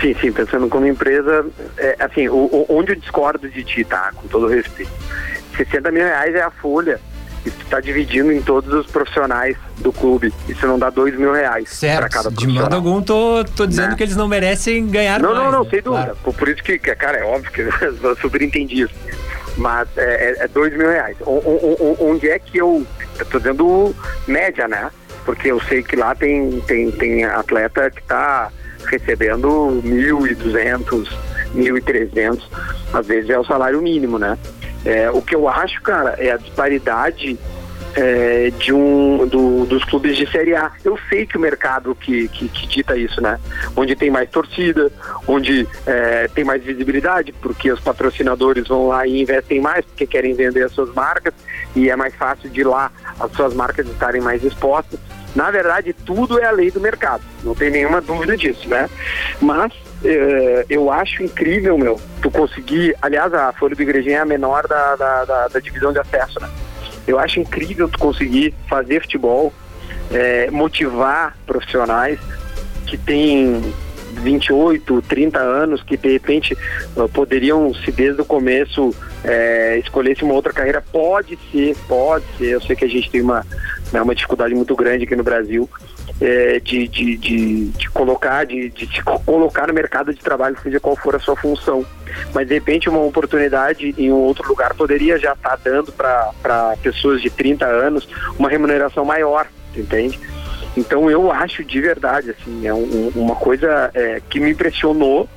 [0.00, 4.10] Sim, sim, pensando como empresa, é, assim, o, o- onde eu discordo de ti, tá?
[4.14, 4.90] Com todo respeito.
[5.56, 7.00] 60 mil reais é a folha.
[7.46, 10.32] E tu tá dividindo em todos os profissionais do clube.
[10.48, 12.72] Isso não dá 2 mil reais para cada Certo, de modo profissional.
[12.74, 13.96] algum tô, tô dizendo Né?
[13.96, 15.44] que eles não merecem ganhar Não, mais.
[15.44, 15.70] não, não, né?
[15.70, 16.14] sem dúvida.
[16.22, 16.34] Claro.
[16.38, 17.60] Por, isso que, que, cara, é óbvio que
[18.02, 18.94] eu super entendi isso.
[19.56, 20.02] Mas é,
[20.40, 21.16] é, é dois mil reais.
[21.20, 22.84] O- o- o- onde é que eu.
[23.30, 23.94] Tô dizendo
[24.26, 24.90] média, né?
[25.24, 28.50] Porque eu sei que lá tem, tem, tem atleta que tá
[28.86, 31.16] recebendo mil e duzentos,
[31.54, 32.48] mil e trezentos.
[32.92, 34.36] Às vezes é o salário mínimo, né?
[34.84, 37.38] É, o que eu acho, cara, é a disparidade
[37.96, 40.70] é, de um do- dos clubes de Série A.
[40.84, 43.38] Eu sei que o mercado que, que, que dita isso, né?
[43.76, 44.90] Onde tem mais torcida,
[45.26, 50.34] onde é, tem mais visibilidade, porque os patrocinadores vão lá e investem mais, porque querem
[50.34, 51.32] vender as suas marcas,
[51.76, 54.98] e é mais fácil de lá as suas marcas estarem mais expostas.
[55.34, 58.88] Na verdade, tudo é a lei do mercado, não tem nenhuma dúvida disso, né?
[59.40, 59.72] Mas
[60.04, 62.94] é, eu acho incrível, meu, tu conseguir.
[63.02, 66.38] Aliás, a Folha do Igrejinha é a menor da, da, da- da divisão de acesso,
[66.40, 66.48] né?
[67.06, 69.52] Eu acho incrível tu conseguir fazer futebol,
[70.10, 72.18] é, motivar profissionais
[72.86, 73.60] que têm
[74.14, 78.94] 28, 30 anos, que de repente eh, poderiam, se desde o começo
[79.24, 82.50] é, escolhesse uma outra carreira, pode ser, pode ser.
[82.50, 83.44] Eu sei que a gente tem uma,
[83.92, 85.68] né, uma dificuldade muito grande aqui no Brasil
[86.20, 90.56] é, de, de, de, de colocar, de, de se co- colocar no mercado de trabalho,
[90.62, 91.84] seja qual for a sua função.
[92.32, 97.20] Mas de repente uma oportunidade em um outro lugar poderia já estar dando para pessoas
[97.20, 98.08] de 30 anos
[98.38, 99.46] uma remuneração maior,
[99.76, 100.18] entende?
[100.76, 105.28] Então eu acho de verdade, assim, é um- uma coisa é, que me impressionou.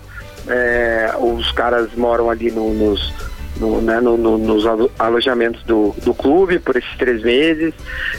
[0.48, 3.14] É, os caras moram ali no- nos,
[3.60, 7.74] no, né, no- no- nos alo- alojamentos do, do clube por esses três meses.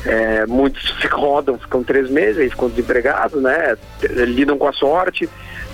[0.04, 3.76] É, muitos se rodam, ficam três meses, aí ficam desempregados, né?
[4.02, 5.28] Lidam com a sorte,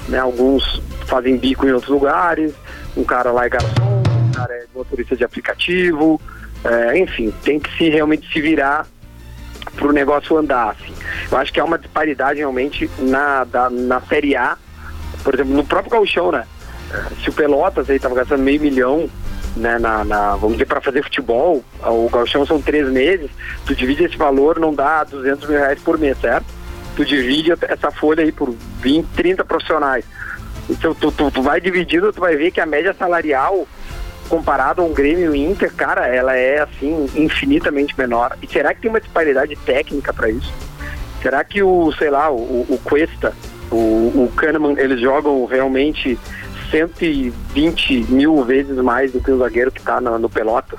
[0.09, 0.19] né?
[0.19, 2.53] Alguns fazem bico em outros lugares,
[2.97, 6.21] um cara lá é garçom, um cara é motorista de aplicativo,
[6.65, 8.87] é, enfim, tem que se realmente se virar
[9.77, 10.71] para o negócio andar.
[10.71, 10.95] Assim.
[11.31, 14.57] Eu acho que há uma disparidade realmente na, da, na Série A,
[15.23, 16.45] por exemplo, no próprio Gauchão, né?
[17.23, 19.09] Se o Pelotas aí estava gastando meio milhão,
[19.57, 23.31] né, na, na- vamos dizer, para fazer futebol, o Gauchão são três meses,
[23.67, 26.47] tu divide esse valor, não dá 200 mil reais por mês, certo?
[26.97, 30.05] Tu divide essa folha aí por 20, 30 profissionais.
[30.71, 33.67] Então tu, tu, tu vai dividindo, tu vai ver que a média salarial
[34.29, 38.37] comparado a um Grêmio e Inter, cara, ela é assim infinitamente menor.
[38.43, 40.53] E será que tem uma disparidade técnica para isso?
[41.23, 42.37] Será que o, sei lá, o,
[42.69, 43.35] o Cuesta,
[43.71, 46.19] o, o Kahneman, eles jogam realmente
[46.75, 50.77] 120 mil vezes mais do que o zagueiro que está no, no pelota?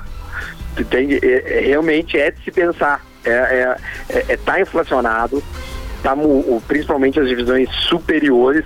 [0.78, 1.18] Entende?
[1.22, 3.02] É- é- realmente é de se pensar.
[3.24, 3.76] É, é,
[4.10, 5.42] é- é- tá inflacionado,
[6.02, 6.14] tá,
[6.68, 8.64] principalmente as divisões superiores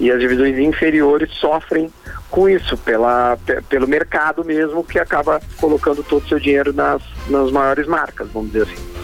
[0.00, 1.90] e as divisões inferiores sofrem
[2.30, 7.00] com isso, pela, pe- pelo mercado mesmo, que acaba colocando todo o seu dinheiro nas,
[7.28, 8.95] nas maiores marcas, vamos dizer assim.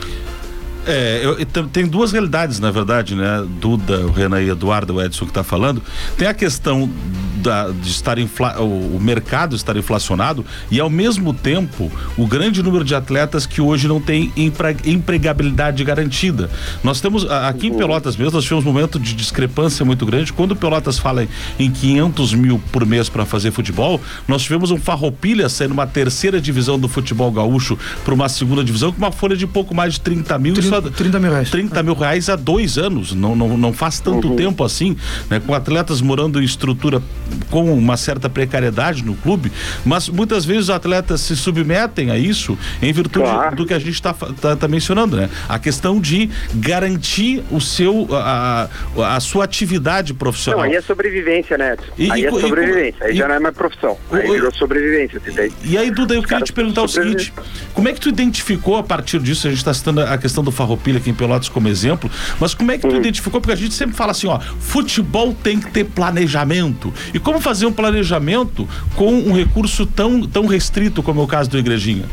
[0.87, 3.45] É, eu- tem- duas realidades, na verdade, né?
[3.61, 5.83] Duda, o Renan e Eduardo, o Edson que está falando.
[6.17, 6.91] Tem a questão
[7.37, 12.63] da- de estar infla, o, o mercado estar inflacionado e ao mesmo tempo o grande
[12.63, 16.51] número de atletas que hoje não tem empre- empregabilidade garantida.
[16.83, 20.33] Nós temos aqui em Pelotas mesmo, nós tivemos um momento de discrepância muito grande.
[20.33, 21.29] Quando o Pelotas fala em,
[21.59, 26.41] em 500 mil por mês para fazer futebol, nós tivemos um farroupilha saindo uma terceira
[26.41, 30.01] divisão do futebol gaúcho para uma segunda divisão com uma folha de pouco mais de
[30.01, 30.55] 30 mil.
[30.73, 31.51] Isso isso há 30 mil reais.
[31.51, 33.13] 30 mil reais há dois anos.
[33.15, 34.37] Não, não, não faz tanto Uhum.
[34.37, 34.97] tempo assim,
[35.29, 35.41] né?
[35.45, 37.03] Com atletas morando em estrutura
[37.51, 39.51] com uma certa precariedade no clube,
[39.85, 43.57] mas muitas vezes os atletas se submetem a isso em virtude Claro.
[43.57, 45.29] do que a gente está tá, tá mencionando, né?
[45.49, 48.69] A questão de garantir o seu a,
[49.17, 50.61] a, sua atividade profissional.
[50.65, 51.77] Não, aí é sobrevivência, né?
[51.99, 53.05] E- aí e é e co- sobrevivência.
[53.07, 53.97] Aí e- já não é mais profissão.
[54.11, 55.21] Aí O- virou sobrevivência?
[55.65, 57.33] E aí, Duda, eu queria te perguntar o seguinte:
[57.75, 59.47] como é que tu identificou a partir disso?
[59.47, 62.11] A gente está citando a questão do Farroupilha aqui em Pelotas como exemplo,
[62.41, 63.41] mas como é que tu identificou?
[63.41, 66.93] Porque a gente sempre fala assim: ó, futebol tem que ter planejamento.
[67.13, 71.51] E como fazer um planejamento com um recurso tão, tão restrito como é o caso
[71.51, 72.05] do Igrejinha?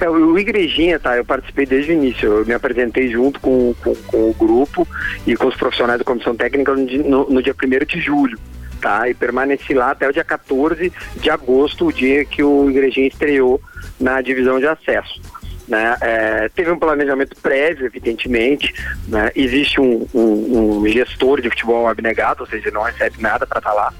[0.00, 1.16] É, o Igrejinha, tá?
[1.16, 2.28] Eu participei desde o início.
[2.28, 4.86] Eu me apresentei junto com, com, com o grupo
[5.26, 8.38] e com os profissionais da comissão técnica no- no dia 1 de julho.
[8.80, 9.08] Tá?
[9.08, 13.60] E permaneci lá até o dia 14 de agosto, o dia que o Igrejinha estreou
[14.00, 15.20] na divisão de acesso.
[15.68, 15.96] Né?
[16.00, 18.74] É, teve um planejamento prévio, evidentemente.
[19.08, 19.30] Né?
[19.34, 23.72] Existe um, um- um gestor de futebol abnegado, ou seja, não recebe nada para estar
[23.72, 23.92] lá.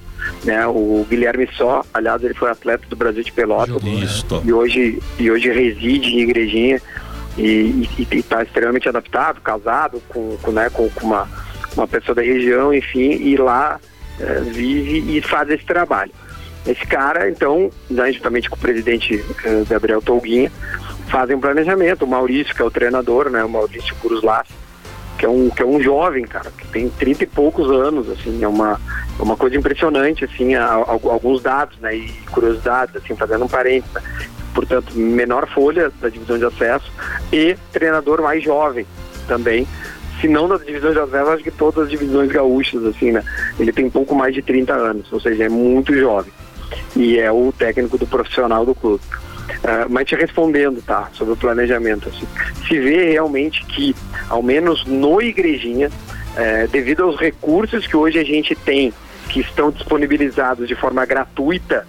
[0.44, 0.66] Né?
[0.66, 3.76] O Guilherme Só, aliás, ele foi atleta do Brasil de Pelotas
[4.44, 6.80] e hoje, e hoje reside em Igrejinha
[7.38, 11.28] e está extremamente adaptado, casado com, com, né, com, com uma,
[11.76, 13.80] uma pessoa da região, enfim, e lá
[14.20, 16.12] eh, vive e faz esse trabalho.
[16.66, 20.52] Esse cara, então, né, juntamente com o presidente eh, Gabriel Tolguinha,
[21.12, 22.04] fazem um planejamento.
[22.06, 24.48] O Maurício, que é o treinador, né, o Maurício Curuslas,
[25.18, 28.42] que é um que é um jovem, cara, que tem 30 e poucos anos, assim,
[28.42, 28.80] é uma
[29.18, 33.48] é uma coisa impressionante, assim, a- a- alguns dados, né, e curiosidades, assim, fazendo um
[33.48, 33.94] parênteses,
[34.54, 36.90] portanto, menor folha da divisão de acesso
[37.30, 38.86] e treinador mais jovem
[39.28, 39.68] também,
[40.20, 43.22] se não das divisões de acesso, acho que todas as divisões gaúchas, assim, né,
[43.60, 46.32] ele tem pouco mais de 30 anos, ou seja, é muito jovem
[46.96, 49.02] e é o técnico do profissional do clube.
[49.64, 52.26] Ah, mas te respondendo, tá, sobre o planejamento, assim,
[52.66, 53.94] se vê realmente que,
[54.28, 55.90] ao menos no Igrejinha,
[56.36, 58.92] eh, devido aos recursos que hoje a gente tem,
[59.28, 61.86] que estão disponibilizados de forma gratuita,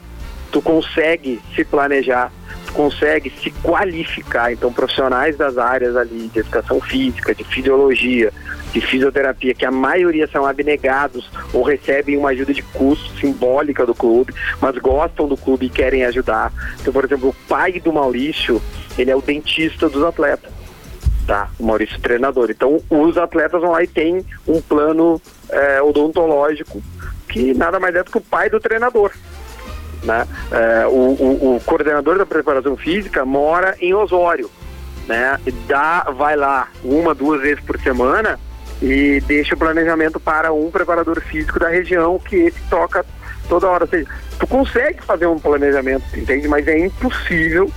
[0.51, 2.31] tu consegue se planejar,
[2.67, 4.53] tu consegue se qualificar.
[4.53, 8.31] Então, profissionais das áreas ali de educação física, de fisiologia,
[8.74, 13.93] de fisioterapia, que a maioria são abnegados ou recebem uma ajuda de custo simbólica do
[13.93, 16.51] clube, mas gostam do clube e querem ajudar.
[16.82, 18.61] Então, por exemplo, o pai do Maurício,
[18.97, 20.51] ele é o dentista dos atletas.
[21.28, 22.49] Tá, o Maurício é treinador.
[22.51, 26.82] Então, os atletas vão lá e tem um plano eh, odontológico
[27.30, 29.11] que nada mais é do que o pai do treinador.
[30.03, 30.28] Né?
[30.51, 34.51] É, o, o- o coordenador da preparação física mora em Osório,
[35.07, 35.39] né?
[35.65, 38.38] Dá, vai lá uma, duas vezes por semana
[38.84, 43.05] e deixa o planejamento para um preparador físico da região que esse toca
[43.47, 43.86] toda hora.
[43.86, 44.07] Ou seja,
[44.38, 46.47] tu consegue fazer um planejamento, entende?
[46.49, 47.71] Mas é impossível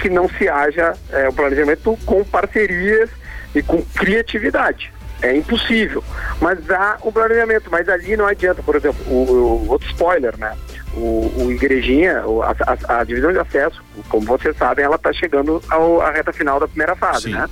[0.00, 3.08] que não se haja é, um planejamento com parcerias
[3.54, 4.92] e com criatividade.
[5.22, 6.02] É impossível.
[6.40, 10.54] Mas há um planejamento, mas ali não adianta, por exemplo, o, o- outro spoiler, né?
[10.94, 15.12] O, o Igrejinha, o- a, a- a divisão de acesso, como vocês sabem, ela está
[15.12, 15.62] chegando
[16.02, 17.48] à reta final da primeira fase, né?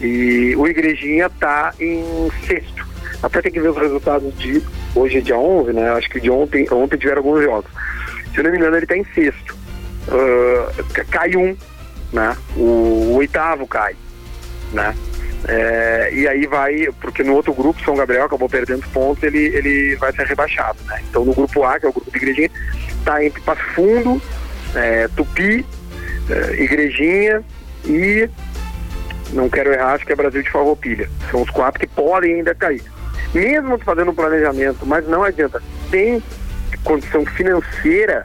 [0.00, 2.04] E o Igrejinha está em
[2.46, 2.86] sexto.
[3.22, 4.62] Até tem que ver os resultados de
[4.94, 5.90] hoje dia 11, né?
[5.90, 7.70] Acho que de ontem, ontem tiveram alguns jogos.
[8.34, 9.56] Se não me engano, ele está em sexto.
[10.92, 11.56] Ca- cai um,
[12.12, 12.36] né?
[12.56, 13.94] O, o oitavo cai,
[14.72, 14.94] né?
[15.46, 19.94] É, e aí vai, porque no outro grupo, São Gabriel acabou perdendo pontos, ele, ele
[19.96, 21.00] vai ser rebaixado, né?
[21.08, 22.50] Então no grupo A, que é o grupo de Igrejinha,
[23.04, 24.20] tá entre Passo Fundo,
[24.74, 25.64] é, Tupi,
[26.28, 27.42] é, Igrejinha
[27.84, 28.28] e
[29.32, 31.08] não quero errar, acho que é Brasil de Farroupilha.
[31.30, 32.82] São os quatro que podem ainda cair.
[33.34, 36.22] Mesmo fazendo um planejamento, mas não adianta, tem
[36.84, 38.24] condição financeira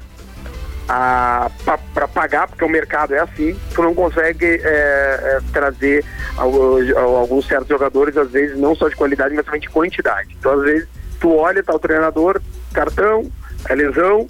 [0.88, 6.04] para pagar, porque o mercado é assim, tu não consegue é, é, trazer
[6.38, 10.36] al- al- alguns certos jogadores, às vezes não só de qualidade, mas também de quantidade.
[10.40, 10.88] Então, às vezes,
[11.20, 12.42] tu olha, tá o treinador,
[12.74, 13.32] cartão,
[13.70, 14.28] é lesão,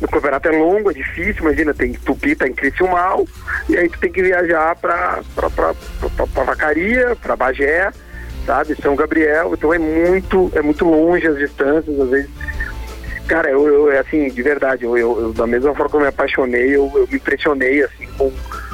[0.00, 3.26] o campeonato é longo, é difícil, imagina, tem Tupi, tá em Criciúmal,
[3.68, 7.90] e aí tu tem que viajar para para Vacaria, para Bagé,
[8.46, 12.30] sabe, São Gabriel, então é muito, é muito longe as distâncias, às vezes.
[13.28, 16.06] Cara, eu, eu assim, de verdade, eu, eu- eu, da mesma forma que eu me
[16.08, 18.32] apaixonei, eu, eu me impressionei, assim, com,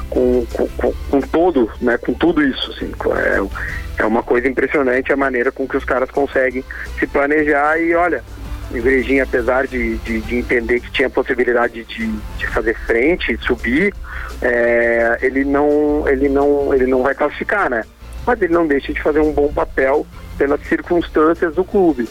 [0.09, 5.11] com, com, com, com todo, né, com tudo isso, assim, é, é uma coisa impressionante
[5.13, 6.63] a maneira com que os caras conseguem
[6.97, 8.23] se planejar e, olha,
[8.71, 13.93] o Igrejinha, apesar de, de, de entender que tinha possibilidade de, de fazer frente, subir,
[14.41, 17.83] é, ele não, ele não, ele não vai classificar, né?
[18.25, 20.05] Mas ele não deixa de fazer um bom papel
[20.37, 22.07] pelas circunstâncias do clube.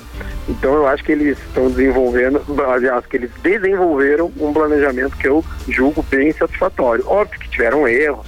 [0.49, 5.45] Então eu acho que eles estão desenvolvendo, aliás, que eles desenvolveram um planejamento que eu
[5.69, 7.07] julgo bem satisfatório.
[7.07, 8.27] Óbvio que tiveram erros,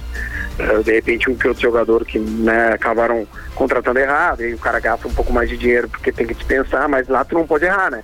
[0.57, 4.79] eh, de repente um que outro jogador que né, acabaram contratando errado, e o cara
[4.79, 7.65] gasta um pouco mais de dinheiro porque tem que dispensar, mas lá tu não pode
[7.65, 8.03] errar, né?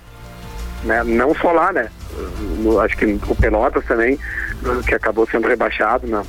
[0.86, 1.02] Né?
[1.04, 1.88] Não só lá, né?
[2.60, 4.18] No- acho que o Pelotas também,
[4.86, 6.22] que acabou sendo rebaixado na,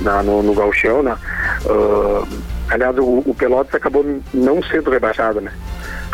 [0.00, 1.16] na- no, no Gauchão, né?
[1.68, 2.24] Ah,
[2.70, 5.50] aliás, o, o Pelotas acabou não sendo rebaixado, né?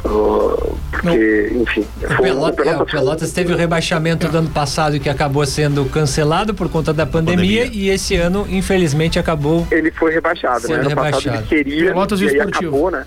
[0.04, 4.98] Ah, porque, enfim, O, foi- Pelota- é, o Pelotas teve o rebaixamento do ano passado
[5.00, 9.66] que acabou sendo cancelado por conta da pandemia, e esse ano, infelizmente, acabou.
[9.70, 10.76] ele foi rebaixado, né?
[10.76, 11.36] Ano passado rebaixado.
[11.36, 12.68] ele queria Pelotas e Esportivo.
[12.68, 13.04] acabou, né?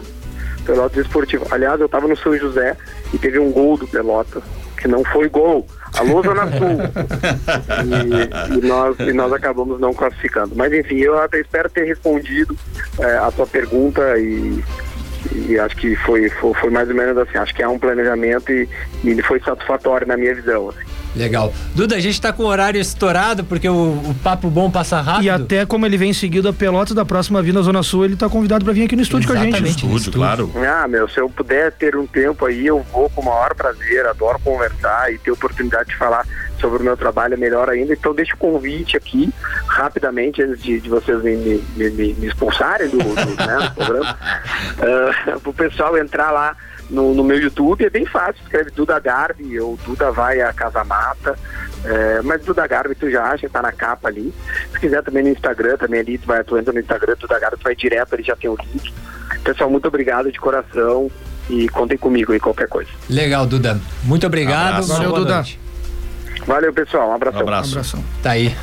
[0.70, 1.48] Pelotas Esportivo.
[1.50, 2.78] Aliás, eu tava no São José
[3.12, 4.44] e teve um gol do Pelotas,
[4.78, 5.66] que não foi gol.
[5.98, 6.78] Alô, Zona Sul.
[7.86, 10.54] e, e nós, e nós acabamos não classificando.
[10.56, 12.56] Mas enfim, eu até espero ter respondido
[13.00, 14.64] eh, a tua pergunta e,
[15.48, 17.40] e acho que foi, foi, foi mais ou menos assim.
[17.40, 18.70] Acho que é um planejamento e,
[19.04, 20.70] e ele foi satisfatório na minha visão.
[20.70, 20.89] assim.
[21.16, 21.54] Legal.
[21.76, 25.26] Duda, a gente tá com o horário estourado porque o, o papo bom passa rápido.
[25.26, 28.30] E até como ele vem seguido a Pelotas da próxima vinda Zona Sul, ele tá
[28.30, 29.50] convidado pra vir aqui no estúdio com a gente.
[29.56, 30.52] Exatamente, no Estúdio, claro.
[30.56, 34.06] Ah, meu, se eu puder ter um tempo aí, eu vou com o maior prazer,
[34.06, 36.26] adoro conversar e ter oportunidade de falar
[36.60, 37.94] sobre o meu trabalho é melhor ainda.
[37.94, 39.30] Então deixa o convite aqui,
[39.68, 43.72] rapidamente, antes de, de vocês me, me- me- me- me expulsarem do, do, né, do
[43.86, 44.18] programa,
[45.36, 46.56] uh, pro pessoal entrar lá
[46.90, 50.84] no, no meu YouTube, é bem fácil, escreve Duda Garbi ou Duda vai a Casa
[50.84, 51.38] Mata.
[51.86, 54.34] É, mas Duda Garbi tu já acha, tá na capa ali.
[54.72, 57.58] Se quiser também no Instagram, também ali, tu vai tu entra no Instagram, Duda Garbi,
[57.58, 58.94] tu vai direto, ele já tem o link.
[59.44, 61.10] Pessoal, muito obrigado de coração
[61.50, 62.90] e contem comigo aí qualquer coisa.
[63.10, 63.80] Legal, Duda.
[64.04, 64.74] Muito obrigado.
[64.74, 64.94] Abraço.
[64.94, 65.36] Valeu, Duda.
[65.36, 65.60] noite.
[66.46, 67.10] Valeu, pessoal.
[67.10, 67.40] Um abração.
[67.40, 67.72] Um abraço.
[67.72, 68.04] Abração.
[68.22, 68.56] Tá aí.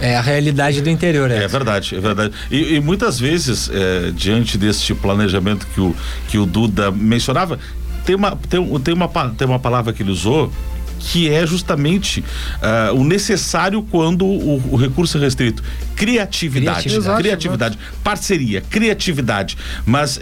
[0.00, 1.48] É a realidade do interior, É é.
[1.48, 2.34] verdade, é verdade.
[2.50, 5.94] E, e muitas vezes, é, diante deste planejamento que o,
[6.28, 7.58] que o Duda mencionava,
[8.04, 10.52] tem uma, tem, tem, uma, tem uma palavra que ele usou
[11.00, 12.22] que é justamente
[12.60, 15.62] ah, o necessário quando o, o recurso é restrito.
[15.96, 16.82] Criatividade.
[16.82, 17.22] Criatividade.
[17.22, 17.78] Criatividade.
[18.04, 19.56] Parceria, criatividade.
[19.86, 20.20] Mas,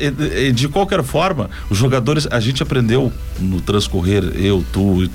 [0.54, 5.10] de qualquer forma, os jogadores, a gente aprendeu no transcorrer, eu, tu e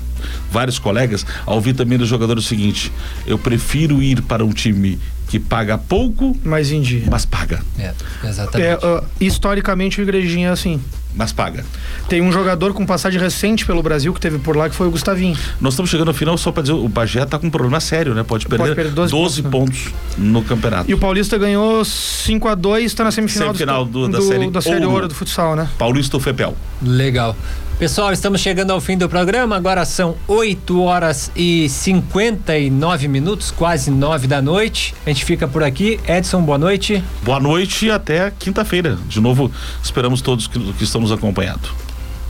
[0.50, 2.92] vários colegas, a ouvir também dos jogadores o seguinte:
[3.26, 4.98] eu prefiro ir para um time
[5.28, 7.04] que paga pouco, Mas em dia.
[7.10, 7.60] mas paga.
[7.78, 7.92] É,
[8.24, 8.68] exatamente.
[8.68, 10.80] É, ah, historicamente o Igrejinha é assim.
[11.16, 11.64] Mas paga.
[12.08, 14.90] Tem um jogador com passagem recente pelo Brasil que teve por lá, que foi o
[14.90, 15.36] Gustavinho.
[15.60, 18.14] Nós estamos chegando ao final, só para dizer, o Bagé tá com um problema sério,
[18.14, 18.24] né?
[18.24, 20.90] Pode perder, perder 12, 12 pontos, no campeonato.
[20.90, 24.50] E o Paulista ganhou 5 a 2 tá na semifinal, Semifinal do- da do- série
[24.50, 24.90] da série Ouro.
[24.90, 25.68] ouro do futsal, né?
[25.78, 26.56] Paulista ou Fepel.
[26.82, 27.36] Legal.
[27.78, 29.56] Pessoal, estamos chegando ao fim do programa.
[29.56, 34.94] Agora são 8 horas e 59 minutos, quase 9 da noite.
[35.04, 35.98] A gente fica por aqui.
[36.06, 37.02] Edson, boa noite.
[37.24, 38.96] Boa noite e até quinta-feira.
[39.08, 39.50] De novo,
[39.82, 41.68] esperamos todos que, que estão nos acompanhando.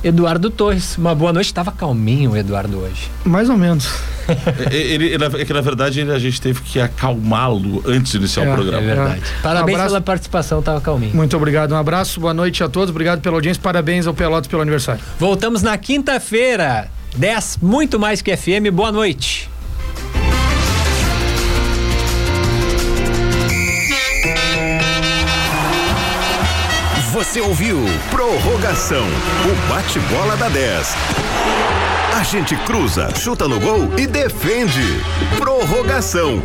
[0.04, 1.52] Eduardo Torres, uma boa noite.
[1.54, 3.10] Tava calminho o Eduardo hoje.
[3.24, 3.88] Mais ou menos.
[4.70, 8.16] É, ele, ele- é que na verdade ele- a gente teve que acalmá-lo antes de
[8.18, 8.80] iniciar É, o É programa.
[8.86, 9.20] verdade.
[9.42, 11.14] Parabéns Um pela participação, tava calminho.
[11.14, 14.62] Muito obrigado, um abraço, boa noite a todos, obrigado pela audiência, parabéns ao Pelotas pelo
[14.62, 15.02] aniversário.
[15.18, 18.70] Voltamos na quinta-feira, 10, muito mais que FM.
[18.72, 19.50] Boa noite.
[27.24, 27.78] Você ouviu
[28.10, 30.94] Prorrogação, o bate-bola da 10.
[32.12, 35.02] A gente cruza, chuta no gol e defende.
[35.38, 36.42] Prorrogação.